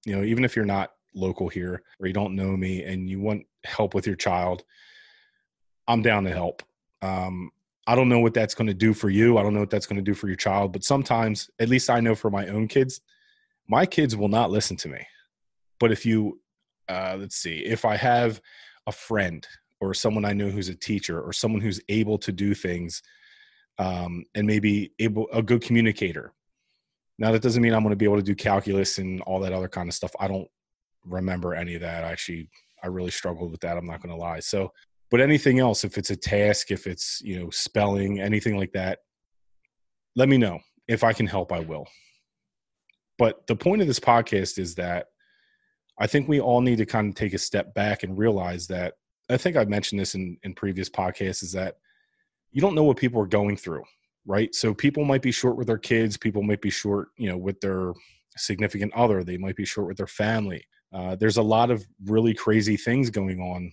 you 0.05 0.15
know 0.15 0.23
even 0.23 0.43
if 0.43 0.55
you're 0.55 0.65
not 0.65 0.91
local 1.15 1.47
here 1.47 1.83
or 1.99 2.07
you 2.07 2.13
don't 2.13 2.35
know 2.35 2.57
me 2.57 2.83
and 2.83 3.09
you 3.09 3.19
want 3.19 3.43
help 3.63 3.93
with 3.93 4.07
your 4.07 4.15
child, 4.15 4.63
I'm 5.87 6.01
down 6.01 6.23
to 6.25 6.31
help. 6.31 6.63
Um, 7.01 7.51
I 7.85 7.95
don't 7.95 8.09
know 8.09 8.19
what 8.19 8.33
that's 8.33 8.55
going 8.55 8.67
to 8.67 8.73
do 8.73 8.93
for 8.93 9.09
you. 9.09 9.37
I 9.37 9.43
don't 9.43 9.53
know 9.53 9.59
what 9.59 9.69
that's 9.69 9.85
going 9.85 9.97
to 9.97 10.11
do 10.11 10.13
for 10.13 10.27
your 10.27 10.37
child, 10.37 10.71
but 10.71 10.83
sometimes, 10.83 11.49
at 11.59 11.69
least 11.69 11.89
I 11.89 11.99
know 11.99 12.15
for 12.15 12.29
my 12.29 12.47
own 12.47 12.67
kids, 12.67 13.01
my 13.67 13.85
kids 13.85 14.15
will 14.15 14.29
not 14.29 14.51
listen 14.51 14.77
to 14.77 14.87
me. 14.87 15.05
But 15.79 15.91
if 15.91 16.05
you, 16.05 16.39
uh, 16.87 17.17
let's 17.19 17.35
see, 17.35 17.57
if 17.59 17.83
I 17.83 17.97
have 17.97 18.41
a 18.87 18.91
friend 18.91 19.45
or 19.81 19.93
someone 19.93 20.23
I 20.23 20.33
know 20.33 20.49
who's 20.49 20.69
a 20.69 20.75
teacher 20.75 21.21
or 21.21 21.33
someone 21.33 21.61
who's 21.61 21.81
able 21.89 22.17
to 22.19 22.31
do 22.31 22.53
things 22.53 23.01
um, 23.79 24.23
and 24.35 24.47
maybe 24.47 24.93
able 24.99 25.27
a 25.33 25.41
good 25.41 25.61
communicator. 25.61 26.33
Now 27.19 27.31
that 27.31 27.41
doesn't 27.41 27.61
mean 27.61 27.73
I'm 27.73 27.83
going 27.83 27.91
to 27.91 27.97
be 27.97 28.05
able 28.05 28.17
to 28.17 28.23
do 28.23 28.35
calculus 28.35 28.97
and 28.97 29.21
all 29.21 29.39
that 29.41 29.53
other 29.53 29.67
kind 29.67 29.89
of 29.89 29.93
stuff. 29.93 30.11
I 30.19 30.27
don't 30.27 30.47
remember 31.05 31.53
any 31.53 31.75
of 31.75 31.81
that. 31.81 32.03
I 32.03 32.11
Actually, 32.11 32.49
I 32.83 32.87
really 32.87 33.11
struggled 33.11 33.51
with 33.51 33.61
that. 33.61 33.77
I'm 33.77 33.85
not 33.85 34.01
going 34.01 34.13
to 34.13 34.21
lie. 34.21 34.39
So, 34.39 34.71
but 35.09 35.21
anything 35.21 35.59
else, 35.59 35.83
if 35.83 35.97
it's 35.97 36.09
a 36.09 36.15
task, 36.15 36.71
if 36.71 36.85
it's 36.87 37.21
you 37.23 37.39
know 37.39 37.49
spelling, 37.49 38.19
anything 38.19 38.57
like 38.57 38.73
that, 38.73 38.99
let 40.15 40.29
me 40.29 40.37
know. 40.37 40.59
If 40.87 41.03
I 41.03 41.13
can 41.13 41.27
help, 41.27 41.51
I 41.51 41.59
will. 41.61 41.87
But 43.17 43.47
the 43.47 43.55
point 43.55 43.81
of 43.81 43.87
this 43.87 43.99
podcast 43.99 44.57
is 44.57 44.75
that 44.75 45.07
I 45.99 46.07
think 46.07 46.27
we 46.27 46.41
all 46.41 46.61
need 46.61 46.79
to 46.79 46.85
kind 46.85 47.09
of 47.09 47.15
take 47.15 47.33
a 47.33 47.37
step 47.37 47.73
back 47.73 48.03
and 48.03 48.17
realize 48.17 48.67
that 48.67 48.95
I 49.29 49.37
think 49.37 49.55
I've 49.55 49.69
mentioned 49.69 50.01
this 50.01 50.15
in, 50.15 50.37
in 50.43 50.53
previous 50.53 50.89
podcasts 50.89 51.43
is 51.43 51.51
that 51.53 51.77
you 52.51 52.61
don't 52.61 52.75
know 52.75 52.83
what 52.83 52.97
people 52.97 53.21
are 53.21 53.27
going 53.27 53.55
through, 53.55 53.83
right? 54.25 54.53
So 54.53 54.73
people 54.73 55.05
might 55.05 55.21
be 55.21 55.31
short 55.31 55.55
with 55.55 55.67
their 55.67 55.77
kids, 55.77 56.17
people 56.17 56.43
might 56.43 56.61
be 56.61 56.69
short, 56.69 57.09
you 57.17 57.29
know, 57.29 57.37
with 57.37 57.61
their 57.61 57.93
significant 58.35 58.93
other, 58.93 59.23
they 59.23 59.37
might 59.37 59.55
be 59.55 59.65
short 59.65 59.87
with 59.87 59.97
their 59.97 60.07
family. 60.07 60.65
Uh, 60.93 61.15
there's 61.15 61.37
a 61.37 61.43
lot 61.43 61.71
of 61.71 61.85
really 62.05 62.33
crazy 62.33 62.77
things 62.77 63.09
going 63.09 63.39
on. 63.39 63.71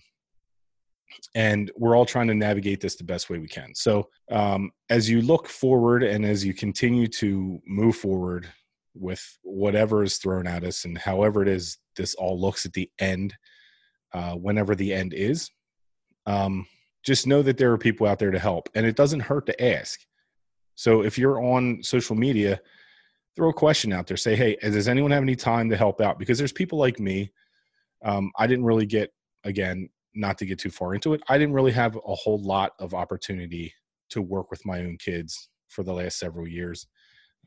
And 1.35 1.69
we're 1.75 1.95
all 1.95 2.05
trying 2.05 2.27
to 2.27 2.33
navigate 2.33 2.79
this 2.79 2.95
the 2.95 3.03
best 3.03 3.29
way 3.29 3.37
we 3.37 3.47
can. 3.47 3.75
So 3.75 4.09
um, 4.31 4.71
as 4.89 5.09
you 5.09 5.21
look 5.21 5.47
forward 5.47 6.03
and 6.03 6.25
as 6.25 6.43
you 6.43 6.53
continue 6.53 7.07
to 7.07 7.61
move 7.67 7.97
forward 7.97 8.47
with 8.93 9.37
whatever 9.43 10.03
is 10.03 10.17
thrown 10.17 10.47
at 10.47 10.63
us 10.63 10.85
and 10.85 10.97
however 10.97 11.41
it 11.41 11.47
is 11.47 11.77
this 11.95 12.15
all 12.15 12.39
looks 12.39 12.65
at 12.65 12.73
the 12.73 12.89
end 12.99 13.33
uh, 14.13 14.33
whenever 14.35 14.73
the 14.73 14.93
end 14.93 15.13
is 15.13 15.49
um, 16.25 16.65
just 17.03 17.27
know 17.27 17.41
that 17.41 17.57
there 17.57 17.71
are 17.71 17.77
people 17.77 18.07
out 18.07 18.19
there 18.19 18.31
to 18.31 18.39
help. 18.39 18.69
And 18.75 18.85
it 18.85 18.95
doesn't 18.95 19.21
hurt 19.21 19.45
to 19.47 19.63
ask. 19.63 19.99
So 20.75 21.03
if 21.03 21.17
you're 21.17 21.41
on 21.41 21.83
social 21.83 22.15
media 22.15 22.61
throw 23.35 23.49
a 23.49 23.53
question 23.53 23.93
out 23.93 24.07
there. 24.07 24.17
Say 24.17 24.35
hey 24.35 24.57
does 24.61 24.87
anyone 24.87 25.11
have 25.11 25.23
any 25.23 25.35
time 25.35 25.69
to 25.69 25.77
help 25.77 26.01
out? 26.01 26.19
Because 26.19 26.37
there's 26.37 26.51
people 26.51 26.77
like 26.77 26.99
me 26.99 27.31
um, 28.03 28.31
i 28.37 28.47
didn't 28.47 28.65
really 28.65 28.85
get 28.85 29.11
again 29.43 29.89
not 30.13 30.37
to 30.37 30.45
get 30.45 30.59
too 30.59 30.69
far 30.69 30.93
into 30.93 31.13
it 31.13 31.21
i 31.29 31.37
didn't 31.37 31.53
really 31.53 31.71
have 31.71 31.95
a 31.95 32.15
whole 32.15 32.41
lot 32.41 32.73
of 32.79 32.93
opportunity 32.93 33.73
to 34.09 34.21
work 34.21 34.51
with 34.51 34.65
my 34.65 34.79
own 34.79 34.97
kids 34.97 35.49
for 35.69 35.83
the 35.83 35.93
last 35.93 36.19
several 36.19 36.47
years 36.47 36.85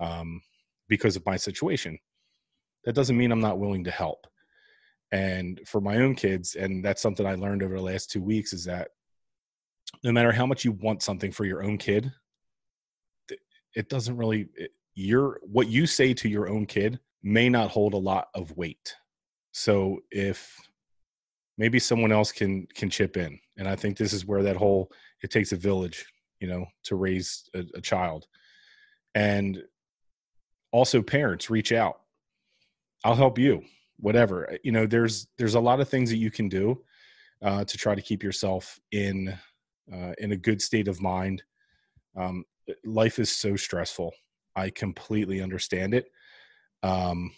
um, 0.00 0.40
because 0.88 1.14
of 1.14 1.26
my 1.26 1.36
situation. 1.36 1.98
That 2.84 2.94
doesn't 2.94 3.16
mean 3.16 3.32
i'm 3.32 3.40
not 3.40 3.58
willing 3.58 3.84
to 3.84 3.90
help. 3.90 4.26
And 5.12 5.60
for 5.66 5.80
my 5.80 5.98
own 5.98 6.14
kids 6.14 6.54
and 6.54 6.84
that's 6.84 7.02
something 7.02 7.26
i 7.26 7.34
learned 7.34 7.62
over 7.62 7.76
the 7.76 7.82
last 7.82 8.10
two 8.10 8.22
weeks 8.22 8.52
is 8.52 8.64
that 8.64 8.88
no 10.02 10.10
matter 10.10 10.32
how 10.32 10.46
much 10.46 10.64
you 10.64 10.72
want 10.72 11.02
something 11.02 11.30
for 11.30 11.44
your 11.44 11.62
own 11.62 11.78
kid 11.78 12.10
it 13.74 13.88
doesn't 13.88 14.16
really 14.16 14.48
your 14.94 15.40
what 15.42 15.68
you 15.68 15.86
say 15.86 16.14
to 16.14 16.28
your 16.28 16.48
own 16.48 16.66
kid 16.66 17.00
may 17.22 17.48
not 17.48 17.70
hold 17.70 17.94
a 17.94 17.98
lot 17.98 18.28
of 18.34 18.56
weight. 18.56 18.94
So 19.52 20.00
if 20.10 20.56
maybe 21.58 21.78
someone 21.78 22.12
else 22.12 22.32
can 22.32 22.66
can 22.74 22.90
chip 22.90 23.16
in 23.16 23.38
and 23.56 23.68
i 23.68 23.76
think 23.76 23.96
this 23.96 24.12
is 24.12 24.26
where 24.26 24.42
that 24.42 24.56
whole 24.56 24.90
it 25.22 25.30
takes 25.30 25.52
a 25.52 25.56
village 25.56 26.04
you 26.44 26.50
know 26.50 26.66
to 26.82 26.96
raise 26.96 27.48
a, 27.54 27.64
a 27.74 27.80
child. 27.80 28.26
And 29.14 29.62
also 30.72 31.00
parents 31.00 31.48
reach 31.48 31.72
out. 31.72 32.00
I'll 33.02 33.14
help 33.14 33.38
you 33.38 33.62
whatever. 33.98 34.58
You 34.62 34.72
know 34.72 34.86
there's 34.86 35.26
there's 35.38 35.54
a 35.54 35.60
lot 35.60 35.80
of 35.80 35.88
things 35.88 36.10
that 36.10 36.18
you 36.18 36.30
can 36.30 36.50
do 36.50 36.82
uh, 37.42 37.64
to 37.64 37.78
try 37.78 37.94
to 37.94 38.02
keep 38.02 38.22
yourself 38.22 38.78
in 38.92 39.34
uh, 39.90 40.12
in 40.18 40.32
a 40.32 40.36
good 40.36 40.60
state 40.60 40.86
of 40.86 41.00
mind. 41.00 41.42
Um, 42.14 42.44
life 42.84 43.18
is 43.18 43.30
so 43.34 43.56
stressful 43.56 44.12
i 44.56 44.70
completely 44.70 45.40
understand 45.40 45.94
it. 45.94 46.10
Um, 46.82 47.32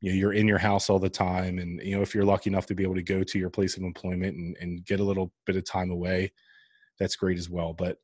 you 0.00 0.10
know 0.10 0.16
you're 0.16 0.32
in 0.32 0.46
your 0.46 0.58
house 0.58 0.90
all 0.90 0.98
the 0.98 1.08
time 1.08 1.58
and 1.58 1.80
you 1.82 1.96
know 1.96 2.02
if 2.02 2.14
you're 2.14 2.24
lucky 2.24 2.50
enough 2.50 2.66
to 2.66 2.74
be 2.74 2.82
able 2.82 2.94
to 2.94 3.02
go 3.02 3.22
to 3.22 3.38
your 3.38 3.50
place 3.50 3.76
of 3.76 3.82
employment 3.82 4.36
and, 4.36 4.56
and 4.60 4.84
get 4.84 5.00
a 5.00 5.04
little 5.04 5.32
bit 5.46 5.56
of 5.56 5.64
time 5.64 5.90
away 5.90 6.30
that's 6.98 7.16
great 7.16 7.38
as 7.38 7.50
well. 7.50 7.72
But 7.72 7.98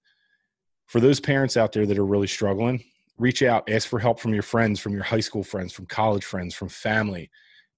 for 0.87 1.00
those 1.00 1.21
parents 1.21 1.57
out 1.57 1.73
there 1.73 1.87
that 1.87 1.99
are 1.99 2.07
really 2.07 2.26
struggling 2.26 2.83
reach 3.19 3.42
out 3.42 3.69
ask 3.71 3.88
for 3.88 3.99
help 3.99 4.19
from 4.19 4.33
your 4.33 4.42
friends 4.42 4.81
from 4.81 4.95
your 4.95 5.02
high 5.02 5.21
school 5.21 5.45
friends 5.45 5.73
from 5.73 5.87
college 5.87 6.25
friends 6.25 6.54
from 6.54 6.69
family 6.69 7.31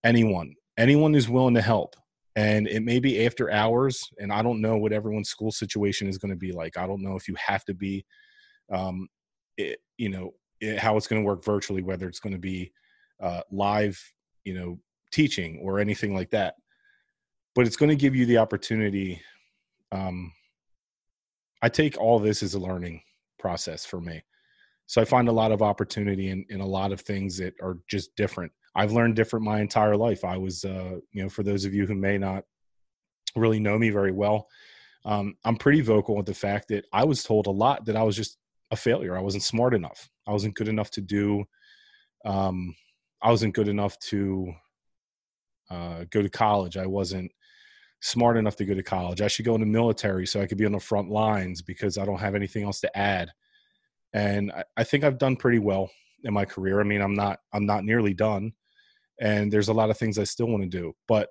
anyone 0.04 0.54
anyone 0.78 1.12
who's 1.12 1.28
willing 1.28 1.54
to 1.54 1.62
help. 1.62 1.94
And 2.36 2.66
it 2.66 2.82
may 2.82 2.98
be 2.98 3.26
after 3.26 3.50
hours 3.50 4.08
and 4.18 4.32
i 4.32 4.42
don't 4.42 4.60
know 4.60 4.76
what 4.76 4.92
everyone's 4.92 5.28
school 5.28 5.52
situation 5.52 6.08
is 6.08 6.18
going 6.18 6.30
to 6.30 6.36
be 6.36 6.52
like. 6.52 6.76
I 6.76 6.86
don't 6.86 7.02
know 7.02 7.16
if 7.16 7.28
you 7.28 7.34
have 7.46 7.64
to 7.66 7.74
be 7.74 8.04
um 8.72 9.08
it, 9.56 9.78
you 9.98 10.08
know 10.08 10.32
it, 10.60 10.78
how 10.78 10.96
it's 10.96 11.06
going 11.06 11.22
to 11.22 11.26
work 11.26 11.44
virtually 11.44 11.82
whether 11.82 12.08
it's 12.08 12.20
going 12.20 12.32
to 12.32 12.38
be 12.38 12.72
uh, 13.22 13.40
live 13.50 14.00
you 14.44 14.54
know 14.54 14.78
teaching 15.12 15.60
or 15.62 15.78
anything 15.78 16.14
like 16.14 16.30
that. 16.30 16.54
But 17.54 17.66
it's 17.66 17.76
going 17.76 17.90
to 17.90 17.96
give 17.96 18.16
you 18.16 18.26
the 18.26 18.38
opportunity 18.38 19.20
um, 19.92 20.32
i 21.62 21.68
take 21.68 21.96
all 21.98 22.18
this 22.18 22.42
as 22.42 22.54
a 22.54 22.58
learning 22.58 23.00
process 23.38 23.84
for 23.86 24.00
me. 24.00 24.22
So 24.86 25.00
i 25.00 25.04
find 25.04 25.28
a 25.28 25.32
lot 25.32 25.52
of 25.52 25.62
opportunity 25.62 26.30
in, 26.30 26.44
in 26.48 26.60
a 26.60 26.66
lot 26.66 26.92
of 26.92 27.00
things 27.00 27.36
that 27.38 27.54
are 27.62 27.78
just 27.88 28.14
different. 28.16 28.52
I've 28.76 28.92
learned 28.92 29.14
different 29.14 29.44
my 29.44 29.60
entire 29.60 29.96
life. 29.96 30.24
I 30.24 30.36
was 30.36 30.64
uh, 30.64 30.98
you 31.12 31.22
know 31.22 31.28
for 31.28 31.42
those 31.42 31.64
of 31.64 31.74
you 31.74 31.86
who 31.86 31.94
may 31.94 32.18
not 32.18 32.44
really 33.36 33.60
know 33.60 33.78
me 33.78 33.90
very 33.90 34.12
well 34.12 34.48
um, 35.04 35.34
i'm 35.44 35.56
pretty 35.56 35.80
vocal 35.80 36.16
with 36.16 36.26
the 36.26 36.34
fact 36.34 36.68
that 36.68 36.84
i 36.92 37.04
was 37.04 37.22
told 37.22 37.46
a 37.46 37.50
lot 37.50 37.84
that 37.84 37.96
i 37.96 38.02
was 38.02 38.16
just 38.16 38.38
a 38.70 38.76
failure 38.76 39.16
i 39.16 39.20
wasn't 39.20 39.42
smart 39.42 39.74
enough 39.74 40.08
i 40.26 40.32
wasn't 40.32 40.54
good 40.54 40.68
enough 40.68 40.90
to 40.90 41.00
do 41.00 41.44
um, 42.24 42.74
I 43.24 43.30
wasn't 43.30 43.54
good 43.54 43.68
enough 43.68 43.98
to 44.00 44.52
uh, 45.70 46.04
go 46.10 46.22
to 46.22 46.28
college. 46.28 46.76
I 46.76 46.86
wasn't 46.86 47.32
smart 48.00 48.36
enough 48.36 48.56
to 48.56 48.66
go 48.66 48.74
to 48.74 48.82
college. 48.82 49.22
I 49.22 49.28
should 49.28 49.46
go 49.46 49.54
in 49.54 49.60
the 49.60 49.66
military 49.66 50.26
so 50.26 50.40
I 50.40 50.46
could 50.46 50.58
be 50.58 50.66
on 50.66 50.72
the 50.72 50.80
front 50.80 51.10
lines 51.10 51.62
because 51.62 51.96
I 51.96 52.04
don't 52.04 52.20
have 52.20 52.34
anything 52.34 52.64
else 52.64 52.80
to 52.80 52.96
add. 52.96 53.30
And 54.12 54.52
I, 54.52 54.64
I 54.76 54.84
think 54.84 55.04
I've 55.04 55.18
done 55.18 55.36
pretty 55.36 55.58
well 55.58 55.90
in 56.22 56.34
my 56.34 56.44
career. 56.44 56.80
I 56.80 56.84
mean, 56.84 57.00
I'm 57.00 57.14
not 57.14 57.40
I'm 57.52 57.66
not 57.66 57.84
nearly 57.84 58.14
done, 58.14 58.52
and 59.20 59.52
there's 59.52 59.68
a 59.68 59.74
lot 59.74 59.90
of 59.90 59.98
things 59.98 60.18
I 60.18 60.24
still 60.24 60.46
want 60.46 60.62
to 60.62 60.68
do. 60.68 60.94
But 61.08 61.30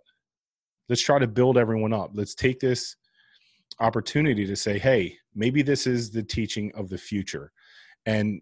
let's 0.89 1.03
try 1.03 1.19
to 1.19 1.27
build 1.27 1.57
everyone 1.57 1.93
up. 1.93 2.11
Let's 2.13 2.35
take 2.35 2.59
this 2.59 2.95
opportunity 3.79 4.45
to 4.45 4.55
say, 4.55 4.79
hey, 4.79 5.17
maybe 5.35 5.61
this 5.61 5.87
is 5.87 6.11
the 6.11 6.23
teaching 6.23 6.71
of 6.75 6.89
the 6.89 6.97
future, 6.97 7.51
and 8.05 8.41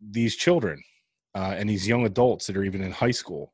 these 0.00 0.36
children 0.36 0.82
uh, 1.34 1.54
and 1.56 1.68
these 1.68 1.86
young 1.86 2.06
adults 2.06 2.46
that 2.46 2.56
are 2.56 2.64
even 2.64 2.82
in 2.82 2.92
high 2.92 3.10
school. 3.10 3.52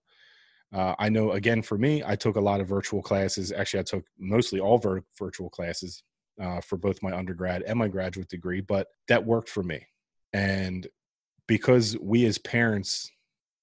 Uh, 0.73 0.95
I 0.99 1.09
know, 1.09 1.33
again, 1.33 1.63
for 1.63 1.79
me, 1.79 2.03
I 2.05 2.15
took 2.17 2.37
a 2.37 2.41
lot 2.41 2.61
of 2.61 2.69
virtual 2.69 3.03
classes. 3.03 3.53
Actually, 3.53 3.81
I 3.81 3.85
took 3.85 4.05
mostly 4.19 4.61
all 4.61 4.79
vir- 4.79 5.05
virtual 5.19 5.49
classes 5.49 6.03
uh, 6.41 6.61
for 6.61 6.77
both 6.77 7.03
my 7.03 7.17
undergrad 7.17 7.63
and 7.63 7.79
my 7.79 7.89
graduate 7.89 8.29
degree, 8.29 8.61
but 8.61 8.89
that 9.09 9.25
worked 9.25 9.49
for 9.49 9.63
me. 9.63 9.87
And 10.33 10.87
because 11.47 11.97
we 11.99 12.27
as 12.27 12.39
parents 12.39 13.11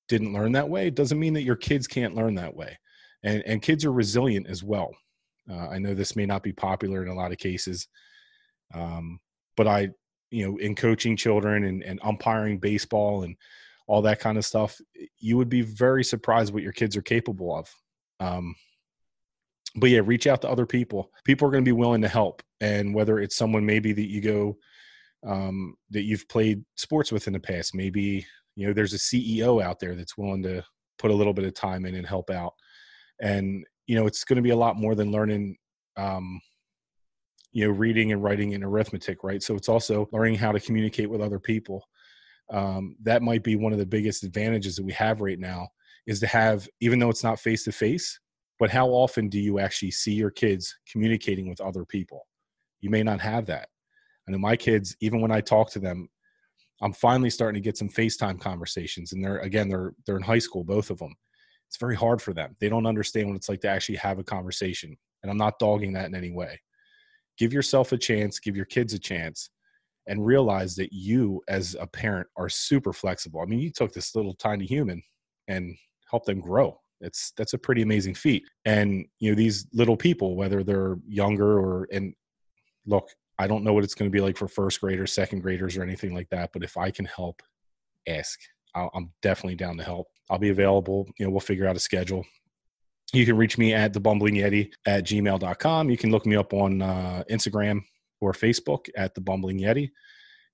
didn't 0.07 0.33
learn 0.33 0.53
that 0.53 0.69
way, 0.69 0.87
it 0.87 0.95
doesn't 0.95 1.19
mean 1.19 1.33
that 1.33 1.43
your 1.43 1.55
kids 1.55 1.87
can't 1.87 2.15
learn 2.15 2.35
that 2.35 2.55
way. 2.55 2.79
And, 3.23 3.43
and 3.45 3.61
kids 3.61 3.85
are 3.85 3.91
resilient 3.91 4.47
as 4.47 4.63
well. 4.63 4.91
Uh, 5.49 5.67
I 5.67 5.79
know 5.79 5.93
this 5.93 6.15
may 6.15 6.25
not 6.25 6.43
be 6.43 6.53
popular 6.53 7.03
in 7.03 7.09
a 7.09 7.15
lot 7.15 7.31
of 7.31 7.37
cases, 7.37 7.87
um, 8.73 9.19
but 9.55 9.67
I, 9.67 9.89
you 10.31 10.45
know, 10.45 10.57
in 10.57 10.75
coaching 10.75 11.15
children 11.15 11.65
and, 11.65 11.83
and 11.83 11.99
umpiring 12.03 12.57
baseball 12.57 13.23
and 13.23 13.35
all 13.87 14.01
that 14.01 14.19
kind 14.19 14.37
of 14.37 14.45
stuff, 14.45 14.79
you 15.19 15.37
would 15.37 15.49
be 15.49 15.61
very 15.61 16.03
surprised 16.03 16.53
what 16.53 16.63
your 16.63 16.71
kids 16.71 16.97
are 16.97 17.01
capable 17.01 17.55
of. 17.55 17.73
Um, 18.19 18.55
but 19.75 19.89
yeah, 19.89 20.01
reach 20.03 20.25
out 20.25 20.41
to 20.41 20.49
other 20.49 20.65
people. 20.65 21.11
People 21.25 21.47
are 21.47 21.51
going 21.51 21.63
to 21.63 21.69
be 21.69 21.73
willing 21.73 22.01
to 22.01 22.07
help, 22.07 22.41
and 22.61 22.95
whether 22.95 23.19
it's 23.19 23.35
someone 23.35 23.65
maybe 23.65 23.93
that 23.93 24.09
you 24.09 24.21
go 24.21 24.57
um, 25.25 25.75
that 25.89 26.03
you've 26.03 26.27
played 26.29 26.63
sports 26.75 27.11
with 27.11 27.27
in 27.27 27.33
the 27.33 27.39
past, 27.39 27.75
maybe 27.75 28.25
you 28.55 28.65
know 28.65 28.73
there's 28.73 28.93
a 28.93 28.97
CEO 28.97 29.61
out 29.61 29.79
there 29.79 29.95
that's 29.95 30.17
willing 30.17 30.43
to 30.43 30.63
put 30.97 31.11
a 31.11 31.13
little 31.13 31.33
bit 31.33 31.45
of 31.45 31.53
time 31.53 31.85
in 31.85 31.95
and 31.95 32.07
help 32.07 32.29
out, 32.29 32.53
and 33.21 33.65
you 33.87 33.95
know 33.95 34.07
it's 34.07 34.23
going 34.23 34.37
to 34.37 34.41
be 34.41 34.51
a 34.51 34.55
lot 34.55 34.77
more 34.77 34.95
than 34.95 35.11
learning. 35.11 35.57
Um, 35.97 36.41
you 37.51 37.65
know, 37.65 37.71
reading 37.71 38.11
and 38.11 38.21
writing 38.21 38.53
and 38.53 38.65
arithmetic, 38.65 39.23
right? 39.23 39.41
So 39.41 39.55
it's 39.55 39.69
also 39.69 40.09
learning 40.11 40.35
how 40.35 40.51
to 40.51 40.59
communicate 40.59 41.09
with 41.09 41.21
other 41.21 41.39
people 41.39 41.85
um, 42.49 42.95
that 43.03 43.21
might 43.21 43.43
be 43.43 43.55
one 43.55 43.73
of 43.73 43.79
the 43.79 43.85
biggest 43.85 44.23
advantages 44.23 44.75
that 44.75 44.85
we 44.85 44.93
have 44.93 45.21
right 45.21 45.39
now 45.39 45.67
is 46.05 46.19
to 46.19 46.27
have 46.27 46.67
even 46.81 46.99
though 46.99 47.09
it's 47.09 47.23
not 47.23 47.39
face 47.39 47.63
to 47.63 47.71
face 47.71 48.19
but 48.59 48.69
how 48.69 48.87
often 48.87 49.27
do 49.27 49.39
you 49.39 49.59
actually 49.59 49.91
see 49.91 50.13
your 50.13 50.29
kids 50.29 50.75
communicating 50.89 51.49
with 51.49 51.59
other 51.59 51.85
people 51.85 52.27
you 52.81 52.89
may 52.89 53.01
not 53.01 53.19
have 53.19 53.45
that 53.47 53.67
i 54.27 54.31
know 54.31 54.37
my 54.37 54.55
kids 54.55 54.95
even 55.01 55.21
when 55.21 55.31
i 55.31 55.41
talk 55.41 55.71
to 55.71 55.79
them 55.79 56.07
i'm 56.81 56.93
finally 56.93 57.29
starting 57.29 57.59
to 57.59 57.65
get 57.65 57.77
some 57.77 57.89
facetime 57.89 58.39
conversations 58.39 59.13
and 59.13 59.23
they're 59.23 59.39
again 59.39 59.67
they're 59.67 59.93
they're 60.05 60.17
in 60.17 60.23
high 60.23 60.39
school 60.39 60.63
both 60.63 60.91
of 60.91 60.99
them 60.99 61.15
it's 61.67 61.77
very 61.77 61.95
hard 61.95 62.21
for 62.21 62.33
them 62.33 62.55
they 62.59 62.69
don't 62.69 62.85
understand 62.85 63.27
what 63.27 63.35
it's 63.35 63.49
like 63.49 63.61
to 63.61 63.69
actually 63.69 63.95
have 63.95 64.19
a 64.19 64.23
conversation 64.23 64.95
and 65.23 65.31
i'm 65.31 65.37
not 65.37 65.59
dogging 65.59 65.93
that 65.93 66.05
in 66.05 66.15
any 66.15 66.31
way 66.31 66.59
give 67.37 67.53
yourself 67.53 67.91
a 67.91 67.97
chance 67.97 68.39
give 68.39 68.55
your 68.55 68.65
kids 68.65 68.93
a 68.93 68.99
chance 68.99 69.49
and 70.07 70.25
realize 70.25 70.75
that 70.75 70.93
you 70.93 71.41
as 71.47 71.75
a 71.79 71.87
parent 71.87 72.27
are 72.37 72.49
super 72.49 72.93
flexible. 72.93 73.41
I 73.41 73.45
mean, 73.45 73.59
you 73.59 73.71
took 73.71 73.93
this 73.93 74.15
little 74.15 74.33
tiny 74.33 74.65
human 74.65 75.01
and 75.47 75.75
helped 76.09 76.27
them 76.27 76.39
grow. 76.39 76.79
It's 77.01 77.33
that's 77.37 77.53
a 77.53 77.57
pretty 77.57 77.81
amazing 77.81 78.15
feat. 78.15 78.43
And 78.65 79.05
you 79.19 79.31
know, 79.31 79.35
these 79.35 79.67
little 79.73 79.97
people, 79.97 80.35
whether 80.35 80.63
they're 80.63 80.97
younger 81.07 81.59
or 81.59 81.87
and 81.91 82.13
look, 82.85 83.09
I 83.37 83.47
don't 83.47 83.63
know 83.63 83.73
what 83.73 83.83
it's 83.83 83.95
going 83.95 84.09
to 84.09 84.15
be 84.15 84.21
like 84.21 84.37
for 84.37 84.47
first 84.47 84.79
graders, 84.79 85.11
second 85.11 85.41
graders, 85.41 85.75
or 85.75 85.83
anything 85.83 86.13
like 86.13 86.29
that. 86.29 86.51
But 86.53 86.63
if 86.63 86.77
I 86.77 86.91
can 86.91 87.05
help, 87.05 87.41
ask. 88.07 88.39
I 88.75 88.87
am 88.93 89.11
definitely 89.21 89.55
down 89.55 89.77
to 89.77 89.83
help. 89.83 90.07
I'll 90.29 90.39
be 90.39 90.49
available. 90.49 91.07
You 91.17 91.25
know, 91.25 91.31
we'll 91.31 91.39
figure 91.39 91.67
out 91.67 91.75
a 91.75 91.79
schedule. 91.79 92.25
You 93.13 93.25
can 93.25 93.37
reach 93.37 93.57
me 93.57 93.73
at 93.73 93.93
the 93.93 93.99
bumbling 93.99 94.35
yeti 94.35 94.71
at 94.85 95.05
gmail.com. 95.05 95.89
You 95.89 95.97
can 95.97 96.11
look 96.11 96.25
me 96.25 96.35
up 96.35 96.53
on 96.53 96.81
uh, 96.81 97.23
Instagram 97.29 97.81
or 98.19 98.33
Facebook 98.33 98.89
at 98.97 99.13
the 99.15 99.21
bumbling 99.21 99.59
yeti. 99.59 99.91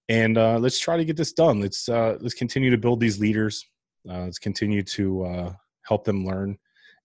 And 0.09 0.37
uh, 0.37 0.59
let's 0.59 0.79
try 0.79 0.97
to 0.97 1.05
get 1.05 1.15
this 1.15 1.31
done. 1.31 1.61
Let's 1.61 1.87
uh, 1.87 2.17
let's 2.19 2.33
continue 2.33 2.69
to 2.69 2.77
build 2.77 2.99
these 2.99 3.19
leaders. 3.19 3.65
Uh, 4.09 4.25
let's 4.25 4.39
continue 4.39 4.83
to 4.83 5.23
uh, 5.23 5.53
help 5.83 6.03
them 6.03 6.25
learn 6.25 6.57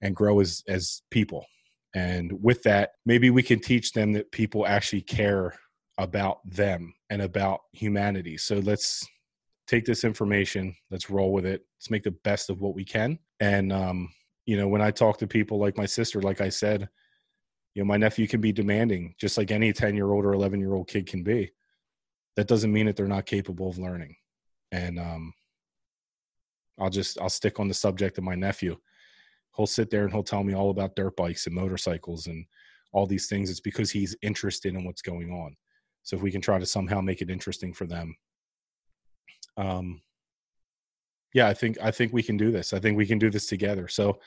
and 0.02 0.16
grow 0.16 0.40
as 0.40 0.62
as 0.68 1.02
people. 1.10 1.46
And 1.94 2.32
with 2.42 2.62
that, 2.64 2.92
maybe 3.06 3.30
we 3.30 3.42
can 3.42 3.60
teach 3.60 3.92
them 3.92 4.12
that 4.14 4.30
people 4.32 4.66
actually 4.66 5.02
care 5.02 5.54
about 5.98 6.38
them 6.44 6.92
and 7.08 7.22
about 7.22 7.60
humanity. 7.72 8.36
So 8.36 8.56
let's 8.56 9.06
take 9.66 9.84
this 9.84 10.04
information, 10.04 10.74
let's 10.90 11.10
roll 11.10 11.32
with 11.32 11.46
it, 11.46 11.62
let's 11.78 11.90
make 11.90 12.04
the 12.04 12.12
best 12.24 12.50
of 12.50 12.60
what 12.60 12.74
we 12.74 12.84
can. 12.84 13.18
And 13.40 13.72
um, 13.72 14.08
you 14.46 14.56
know, 14.56 14.68
when 14.68 14.80
I 14.80 14.90
talk 14.90 15.18
to 15.18 15.26
people 15.26 15.58
like 15.58 15.76
my 15.76 15.86
sister, 15.86 16.22
like 16.22 16.40
I 16.40 16.48
said, 16.48 16.88
you 17.74 17.82
know, 17.82 17.86
my 17.86 17.96
nephew 17.96 18.26
can 18.26 18.40
be 18.40 18.52
demanding, 18.52 19.14
just 19.18 19.36
like 19.36 19.50
any 19.50 19.72
10 19.72 19.94
year 19.94 20.10
old 20.10 20.24
or 20.24 20.32
11 20.32 20.60
year 20.60 20.72
old 20.72 20.88
kid 20.88 21.06
can 21.06 21.22
be. 21.22 21.50
That 22.36 22.48
doesn't 22.48 22.72
mean 22.72 22.86
that 22.86 22.96
they're 22.96 23.06
not 23.06 23.26
capable 23.26 23.68
of 23.68 23.78
learning. 23.78 24.16
And 24.72 24.98
um, 24.98 25.32
I'll 26.78 26.90
just, 26.90 27.20
I'll 27.20 27.28
stick 27.28 27.58
on 27.60 27.68
the 27.68 27.74
subject 27.74 28.18
of 28.18 28.24
my 28.24 28.34
nephew. 28.34 28.76
He'll 29.56 29.66
sit 29.66 29.90
there 29.90 30.04
and 30.04 30.12
he'll 30.12 30.22
tell 30.22 30.44
me 30.44 30.54
all 30.54 30.70
about 30.70 30.96
dirt 30.96 31.16
bikes 31.16 31.46
and 31.46 31.54
motorcycles 31.54 32.26
and 32.26 32.46
all 32.92 33.06
these 33.06 33.26
things. 33.26 33.50
It's 33.50 33.60
because 33.60 33.90
he's 33.90 34.16
interested 34.22 34.74
in 34.74 34.84
what's 34.84 35.02
going 35.02 35.30
on. 35.30 35.56
So 36.02 36.16
if 36.16 36.22
we 36.22 36.30
can 36.30 36.40
try 36.40 36.58
to 36.58 36.66
somehow 36.66 37.00
make 37.00 37.20
it 37.20 37.30
interesting 37.30 37.72
for 37.72 37.86
them, 37.86 38.14
um, 39.56 40.00
yeah, 41.32 41.48
I 41.48 41.54
think 41.54 41.78
I 41.82 41.90
think 41.90 42.12
we 42.12 42.22
can 42.22 42.36
do 42.36 42.50
this. 42.50 42.72
I 42.72 42.78
think 42.78 42.96
we 42.96 43.06
can 43.06 43.18
do 43.18 43.30
this 43.30 43.46
together. 43.46 43.88
So, 43.88 44.20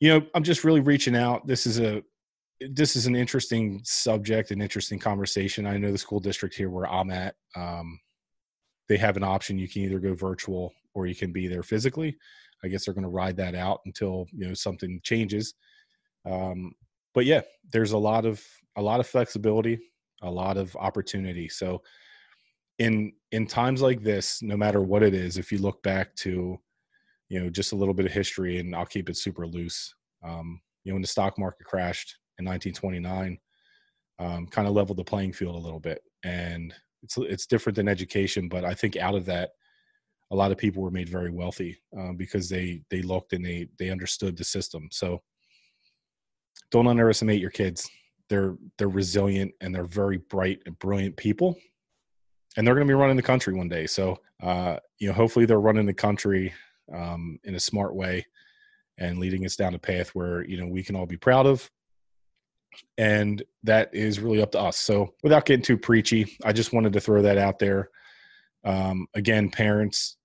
you 0.00 0.08
know, 0.10 0.26
I'm 0.34 0.42
just 0.42 0.64
really 0.64 0.80
reaching 0.80 1.16
out. 1.16 1.46
This 1.46 1.66
is 1.66 1.80
a 1.80 2.02
this 2.60 2.96
is 2.96 3.06
an 3.06 3.16
interesting 3.16 3.80
subject, 3.84 4.50
an 4.50 4.60
interesting 4.60 4.98
conversation. 4.98 5.66
I 5.66 5.76
know 5.76 5.92
the 5.92 5.98
school 5.98 6.20
district 6.20 6.54
here 6.54 6.70
where 6.70 6.86
I'm 6.86 7.10
at, 7.10 7.34
um, 7.56 7.98
they 8.88 8.96
have 8.96 9.16
an 9.16 9.24
option. 9.24 9.58
You 9.58 9.68
can 9.68 9.82
either 9.82 9.98
go 9.98 10.14
virtual 10.14 10.72
or 10.94 11.06
you 11.06 11.14
can 11.14 11.32
be 11.32 11.48
there 11.48 11.62
physically. 11.62 12.16
I 12.62 12.68
guess 12.68 12.84
they're 12.84 12.94
going 12.94 13.02
to 13.02 13.10
ride 13.10 13.36
that 13.38 13.54
out 13.54 13.80
until 13.86 14.26
you 14.32 14.46
know 14.46 14.54
something 14.54 15.00
changes. 15.02 15.54
Um, 16.30 16.72
but 17.14 17.26
yeah, 17.26 17.42
there's 17.72 17.92
a 17.92 17.98
lot 17.98 18.26
of 18.26 18.42
a 18.76 18.82
lot 18.82 19.00
of 19.00 19.06
flexibility 19.06 19.80
a 20.24 20.30
lot 20.30 20.56
of 20.56 20.74
opportunity. 20.76 21.48
So 21.48 21.82
in 22.78 23.12
in 23.32 23.46
times 23.46 23.82
like 23.82 24.02
this, 24.02 24.42
no 24.42 24.56
matter 24.56 24.80
what 24.80 25.02
it 25.02 25.14
is, 25.14 25.38
if 25.38 25.52
you 25.52 25.58
look 25.58 25.82
back 25.82 26.14
to, 26.16 26.58
you 27.28 27.40
know, 27.40 27.50
just 27.50 27.72
a 27.72 27.76
little 27.76 27.94
bit 27.94 28.06
of 28.06 28.12
history, 28.12 28.58
and 28.58 28.74
I'll 28.74 28.86
keep 28.86 29.08
it 29.08 29.16
super 29.16 29.46
loose. 29.46 29.94
Um, 30.22 30.60
you 30.84 30.90
know, 30.90 30.96
when 30.96 31.02
the 31.02 31.08
stock 31.08 31.38
market 31.38 31.66
crashed 31.66 32.16
in 32.38 32.44
1929, 32.44 33.38
um, 34.18 34.46
kind 34.46 34.68
of 34.68 34.74
leveled 34.74 34.98
the 34.98 35.04
playing 35.04 35.32
field 35.32 35.54
a 35.54 35.58
little 35.58 35.80
bit, 35.80 36.02
and 36.24 36.74
it's 37.02 37.16
it's 37.18 37.46
different 37.46 37.76
than 37.76 37.88
education, 37.88 38.48
but 38.48 38.64
I 38.64 38.74
think 38.74 38.96
out 38.96 39.14
of 39.14 39.24
that, 39.26 39.50
a 40.30 40.36
lot 40.36 40.52
of 40.52 40.58
people 40.58 40.82
were 40.82 40.90
made 40.90 41.08
very 41.08 41.30
wealthy 41.30 41.80
uh, 41.98 42.12
because 42.12 42.48
they 42.48 42.82
they 42.90 43.02
looked 43.02 43.32
and 43.32 43.44
they 43.44 43.68
they 43.78 43.90
understood 43.90 44.36
the 44.36 44.44
system. 44.44 44.88
So 44.90 45.22
don't 46.70 46.88
underestimate 46.88 47.40
your 47.40 47.50
kids 47.50 47.88
they're 48.28 48.56
they're 48.78 48.88
resilient 48.88 49.52
and 49.60 49.74
they're 49.74 49.84
very 49.84 50.18
bright 50.18 50.60
and 50.66 50.78
brilliant 50.78 51.16
people 51.16 51.56
and 52.56 52.66
they're 52.66 52.74
going 52.74 52.86
to 52.86 52.90
be 52.90 52.98
running 52.98 53.16
the 53.16 53.22
country 53.22 53.54
one 53.54 53.68
day. 53.68 53.86
So 53.86 54.18
uh, 54.42 54.76
you 54.98 55.08
know 55.08 55.14
hopefully 55.14 55.46
they're 55.46 55.60
running 55.60 55.86
the 55.86 55.94
country 55.94 56.52
um, 56.92 57.38
in 57.44 57.54
a 57.54 57.60
smart 57.60 57.94
way 57.94 58.26
and 58.98 59.18
leading 59.18 59.44
us 59.44 59.56
down 59.56 59.74
a 59.74 59.78
path 59.78 60.10
where 60.10 60.44
you 60.44 60.56
know 60.56 60.66
we 60.66 60.82
can 60.82 60.96
all 60.96 61.06
be 61.06 61.16
proud 61.16 61.46
of. 61.46 61.70
And 62.98 63.42
that 63.62 63.94
is 63.94 64.18
really 64.18 64.42
up 64.42 64.52
to 64.52 64.60
us. 64.60 64.78
So 64.78 65.14
without 65.22 65.44
getting 65.46 65.62
too 65.62 65.78
preachy 65.78 66.36
i 66.44 66.52
just 66.52 66.72
wanted 66.72 66.92
to 66.94 67.00
throw 67.00 67.22
that 67.22 67.38
out 67.38 67.58
there. 67.58 67.90
Um, 68.64 69.06
again 69.14 69.50
parents 69.50 70.16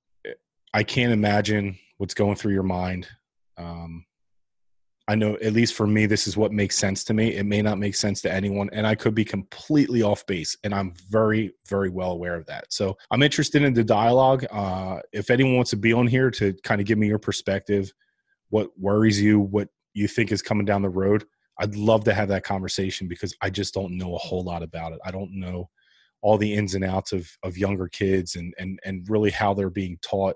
i 0.74 0.84
can't 0.84 1.12
imagine 1.12 1.78
what's 1.98 2.14
going 2.14 2.36
through 2.36 2.54
your 2.54 2.64
mind. 2.64 3.08
Um, 3.58 4.06
I 5.10 5.16
know 5.16 5.40
at 5.42 5.54
least 5.54 5.74
for 5.74 5.88
me, 5.88 6.06
this 6.06 6.28
is 6.28 6.38
what 6.38 6.52
makes 6.52 6.78
sense 6.78 7.04
to 7.06 7.16
me. 7.16 7.34
It 7.34 7.48
may 7.48 7.64
not 7.64 7.80
make 7.80 7.96
sense 7.96 8.22
to 8.22 8.32
anyone, 8.32 8.70
and 8.72 8.86
I 8.86 8.94
could 8.94 9.16
be 9.16 9.26
completely 9.26 10.04
off 10.04 10.24
base, 10.28 10.56
and 10.64 10.72
I'm 10.72 10.94
very, 11.10 11.52
very 11.68 11.90
well 11.90 12.12
aware 12.12 12.36
of 12.36 12.46
that. 12.46 12.72
So 12.72 12.96
I'm 13.10 13.24
interested 13.24 13.64
in 13.64 13.74
the 13.74 13.84
dialogue. 13.84 14.46
Uh, 14.52 15.00
if 15.12 15.32
anyone 15.32 15.56
wants 15.56 15.72
to 15.72 15.78
be 15.78 15.94
on 15.94 16.06
here 16.06 16.30
to 16.30 16.54
kind 16.64 16.80
of 16.80 16.86
give 16.86 17.00
me 17.00 17.08
your 17.08 17.18
perspective, 17.18 17.92
what 18.50 18.70
worries 18.78 19.20
you, 19.20 19.40
what 19.40 19.70
you 19.96 20.08
think 20.08 20.32
is 20.32 20.44
coming 20.44 20.64
down 20.64 20.84
the 20.84 20.90
road, 20.90 21.26
I'd 21.60 21.76
love 21.76 22.04
to 22.04 22.14
have 22.14 22.28
that 22.28 22.44
conversation 22.44 23.08
because 23.08 23.36
I 23.42 23.50
just 23.50 23.74
don't 23.74 23.98
know 23.98 24.14
a 24.14 24.20
whole 24.20 24.44
lot 24.44 24.62
about 24.62 24.94
it. 24.94 25.00
I 25.04 25.10
don't 25.10 25.32
know 25.34 25.72
all 26.22 26.38
the 26.38 26.54
ins 26.54 26.76
and 26.76 26.86
outs 26.86 27.14
of 27.14 27.28
of 27.42 27.58
younger 27.58 27.88
kids 27.88 28.36
and 28.36 28.54
and 28.60 28.80
and 28.86 29.10
really 29.10 29.32
how 29.32 29.56
they're 29.56 29.72
being 29.72 29.98
taught. 30.04 30.36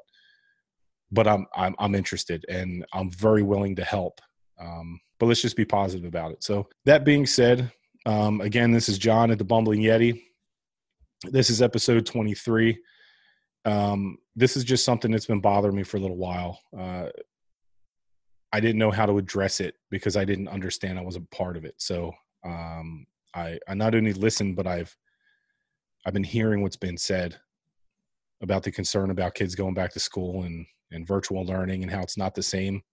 But 1.11 1.27
I'm 1.27 1.45
I'm 1.55 1.75
I'm 1.77 1.93
interested 1.93 2.43
and 2.49 2.83
I'm 2.91 3.11
very 3.11 3.43
willing 3.43 3.75
to 3.75 3.83
help. 3.83 4.19
Um, 4.59 4.99
but 5.19 5.27
let's 5.27 5.41
just 5.41 5.57
be 5.57 5.65
positive 5.65 6.05
about 6.05 6.31
it. 6.31 6.43
So 6.43 6.67
that 6.85 7.05
being 7.05 7.25
said, 7.25 7.71
um, 8.05 8.41
again, 8.41 8.71
this 8.71 8.89
is 8.89 8.97
John 8.97 9.31
at 9.31 9.37
the 9.37 9.43
Bumbling 9.43 9.81
Yeti. 9.81 10.21
This 11.23 11.49
is 11.49 11.61
episode 11.61 12.05
23. 12.05 12.77
Um, 13.65 14.17
this 14.35 14.57
is 14.57 14.63
just 14.63 14.83
something 14.83 15.11
that's 15.11 15.25
been 15.25 15.39
bothering 15.39 15.75
me 15.75 15.83
for 15.83 15.97
a 15.97 16.01
little 16.01 16.17
while. 16.17 16.59
Uh, 16.77 17.07
I 18.51 18.59
didn't 18.59 18.79
know 18.79 18.91
how 18.91 19.05
to 19.05 19.17
address 19.17 19.59
it 19.59 19.75
because 19.89 20.17
I 20.17 20.25
didn't 20.25 20.49
understand 20.49 20.99
I 20.99 21.03
wasn't 21.03 21.31
part 21.31 21.57
of 21.57 21.65
it. 21.65 21.75
So 21.77 22.11
um, 22.45 23.05
I, 23.33 23.57
I 23.67 23.73
not 23.73 23.95
only 23.95 24.13
listened, 24.13 24.55
but 24.55 24.67
I've 24.67 24.95
I've 26.05 26.13
been 26.13 26.23
hearing 26.23 26.61
what's 26.61 26.75
been 26.75 26.97
said 26.97 27.37
about 28.41 28.63
the 28.63 28.71
concern 28.71 29.09
about 29.09 29.35
kids 29.35 29.55
going 29.55 29.73
back 29.73 29.93
to 29.93 29.99
school 29.99 30.43
and 30.43 30.65
and 30.91 31.07
virtual 31.07 31.45
learning 31.45 31.81
and 31.81 31.91
how 31.91 32.01
it's 32.01 32.17
not 32.17 32.35
the 32.35 32.43
same 32.43 32.83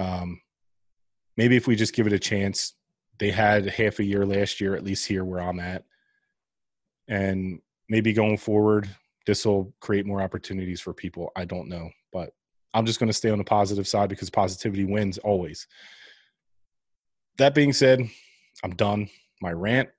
um, 0.00 0.40
maybe 1.36 1.56
if 1.56 1.66
we 1.66 1.76
just 1.76 1.94
give 1.94 2.06
it 2.06 2.12
a 2.12 2.18
chance, 2.18 2.74
they 3.18 3.30
had 3.30 3.66
half 3.66 3.98
a 3.98 4.04
year 4.04 4.24
last 4.24 4.60
year, 4.60 4.74
at 4.74 4.84
least 4.84 5.06
here 5.06 5.24
where 5.24 5.40
I'm 5.40 5.60
at. 5.60 5.84
And 7.06 7.60
maybe 7.88 8.12
going 8.12 8.38
forward, 8.38 8.88
this 9.26 9.44
will 9.44 9.74
create 9.80 10.06
more 10.06 10.22
opportunities 10.22 10.80
for 10.80 10.94
people. 10.94 11.30
I 11.36 11.44
don't 11.44 11.68
know, 11.68 11.90
but 12.12 12.32
I'm 12.72 12.86
just 12.86 12.98
going 12.98 13.08
to 13.08 13.12
stay 13.12 13.30
on 13.30 13.38
the 13.38 13.44
positive 13.44 13.86
side 13.86 14.08
because 14.08 14.30
positivity 14.30 14.84
wins 14.84 15.18
always. 15.18 15.66
That 17.36 17.54
being 17.54 17.72
said, 17.72 18.08
I'm 18.64 18.74
done 18.74 19.10
my 19.42 19.52
rant. 19.52 19.90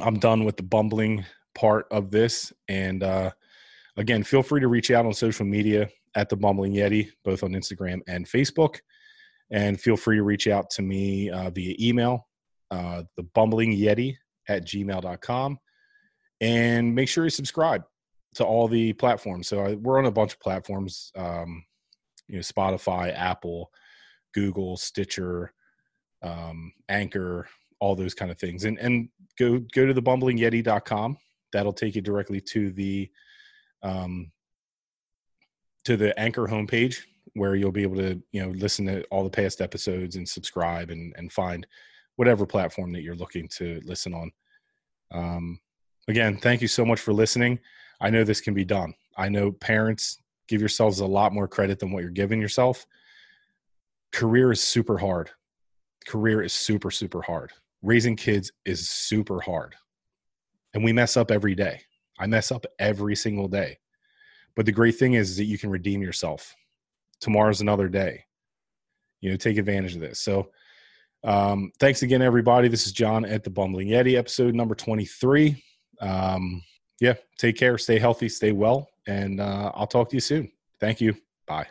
I'm 0.00 0.18
done 0.18 0.44
with 0.44 0.56
the 0.56 0.62
bumbling 0.62 1.24
part 1.54 1.86
of 1.90 2.10
this. 2.10 2.52
And 2.68 3.02
uh, 3.02 3.30
again, 3.96 4.22
feel 4.24 4.42
free 4.42 4.60
to 4.60 4.68
reach 4.68 4.90
out 4.90 5.06
on 5.06 5.12
social 5.14 5.46
media 5.46 5.88
at 6.14 6.28
the 6.28 6.36
Bumbling 6.36 6.74
Yeti, 6.74 7.10
both 7.24 7.42
on 7.42 7.52
Instagram 7.52 8.00
and 8.08 8.26
Facebook. 8.26 8.80
And 9.50 9.80
feel 9.80 9.96
free 9.96 10.16
to 10.16 10.22
reach 10.22 10.46
out 10.46 10.70
to 10.70 10.82
me 10.82 11.30
uh, 11.30 11.50
via 11.50 11.74
email, 11.80 12.28
uh, 12.70 13.02
the 13.16 13.22
Bumbling 13.22 13.72
Yeti 13.72 14.16
at 14.48 14.66
gmail.com. 14.66 15.58
And 16.40 16.94
make 16.94 17.08
sure 17.08 17.24
you 17.24 17.30
subscribe 17.30 17.82
to 18.36 18.44
all 18.44 18.68
the 18.68 18.92
platforms. 18.94 19.48
So 19.48 19.60
I, 19.60 19.74
we're 19.74 19.98
on 19.98 20.06
a 20.06 20.12
bunch 20.12 20.32
of 20.32 20.40
platforms, 20.40 21.10
um, 21.16 21.64
you 22.28 22.36
know, 22.36 22.40
Spotify, 22.40 23.12
Apple, 23.16 23.70
Google, 24.34 24.76
Stitcher, 24.76 25.52
um, 26.22 26.72
Anchor, 26.88 27.48
all 27.80 27.96
those 27.96 28.14
kind 28.14 28.30
of 28.30 28.38
things. 28.38 28.64
And 28.64 28.78
and 28.78 29.08
go 29.38 29.58
go 29.74 29.86
to 29.86 29.92
the 29.92 30.02
bumblingyeti.com. 30.02 31.16
That'll 31.52 31.72
take 31.72 31.96
you 31.96 32.02
directly 32.02 32.40
to 32.52 32.70
the 32.70 33.10
um, 33.82 34.30
to 35.84 35.96
the 35.96 36.18
Anchor 36.18 36.46
homepage 36.46 37.02
where 37.34 37.54
you'll 37.54 37.72
be 37.72 37.82
able 37.82 37.96
to 37.96 38.20
you 38.32 38.42
know 38.42 38.50
listen 38.50 38.86
to 38.86 39.02
all 39.04 39.24
the 39.24 39.30
past 39.30 39.60
episodes 39.60 40.16
and 40.16 40.28
subscribe 40.28 40.90
and 40.90 41.14
and 41.16 41.32
find 41.32 41.66
whatever 42.16 42.44
platform 42.46 42.92
that 42.92 43.02
you're 43.02 43.14
looking 43.16 43.48
to 43.48 43.80
listen 43.84 44.12
on. 44.14 44.30
Um, 45.12 45.60
again, 46.08 46.36
thank 46.38 46.60
you 46.60 46.68
so 46.68 46.84
much 46.84 47.00
for 47.00 47.12
listening. 47.12 47.58
I 48.00 48.10
know 48.10 48.24
this 48.24 48.40
can 48.40 48.54
be 48.54 48.64
done. 48.64 48.94
I 49.16 49.28
know 49.28 49.52
parents 49.52 50.18
give 50.48 50.60
yourselves 50.60 51.00
a 51.00 51.06
lot 51.06 51.32
more 51.32 51.48
credit 51.48 51.78
than 51.78 51.92
what 51.92 52.02
you're 52.02 52.10
giving 52.10 52.40
yourself. 52.40 52.86
Career 54.12 54.52
is 54.52 54.60
super 54.60 54.98
hard. 54.98 55.30
Career 56.06 56.42
is 56.42 56.52
super 56.52 56.90
super 56.90 57.22
hard. 57.22 57.52
Raising 57.82 58.16
kids 58.16 58.52
is 58.64 58.88
super 58.90 59.40
hard. 59.40 59.74
and 60.74 60.84
we 60.84 60.92
mess 60.92 61.16
up 61.16 61.30
every 61.30 61.54
day. 61.54 61.82
I 62.18 62.26
mess 62.26 62.52
up 62.52 62.66
every 62.78 63.16
single 63.16 63.48
day. 63.48 63.78
But 64.56 64.66
the 64.66 64.72
great 64.72 64.96
thing 64.96 65.14
is, 65.14 65.30
is 65.30 65.36
that 65.36 65.44
you 65.44 65.58
can 65.58 65.70
redeem 65.70 66.02
yourself. 66.02 66.54
Tomorrow's 67.20 67.60
another 67.60 67.88
day. 67.88 68.24
You 69.20 69.30
know, 69.30 69.36
take 69.36 69.58
advantage 69.58 69.94
of 69.94 70.00
this. 70.00 70.18
So, 70.18 70.50
um, 71.22 71.72
thanks 71.78 72.02
again, 72.02 72.22
everybody. 72.22 72.68
This 72.68 72.86
is 72.86 72.92
John 72.92 73.24
at 73.24 73.44
the 73.44 73.50
Bumbling 73.50 73.88
Yeti, 73.88 74.16
episode 74.16 74.54
number 74.54 74.74
23. 74.74 75.62
Um, 76.00 76.62
yeah, 77.00 77.14
take 77.38 77.56
care, 77.56 77.76
stay 77.78 77.98
healthy, 77.98 78.28
stay 78.28 78.52
well, 78.52 78.88
and 79.06 79.40
uh, 79.40 79.72
I'll 79.74 79.86
talk 79.86 80.08
to 80.10 80.16
you 80.16 80.20
soon. 80.20 80.50
Thank 80.80 81.00
you. 81.00 81.14
Bye. 81.46 81.66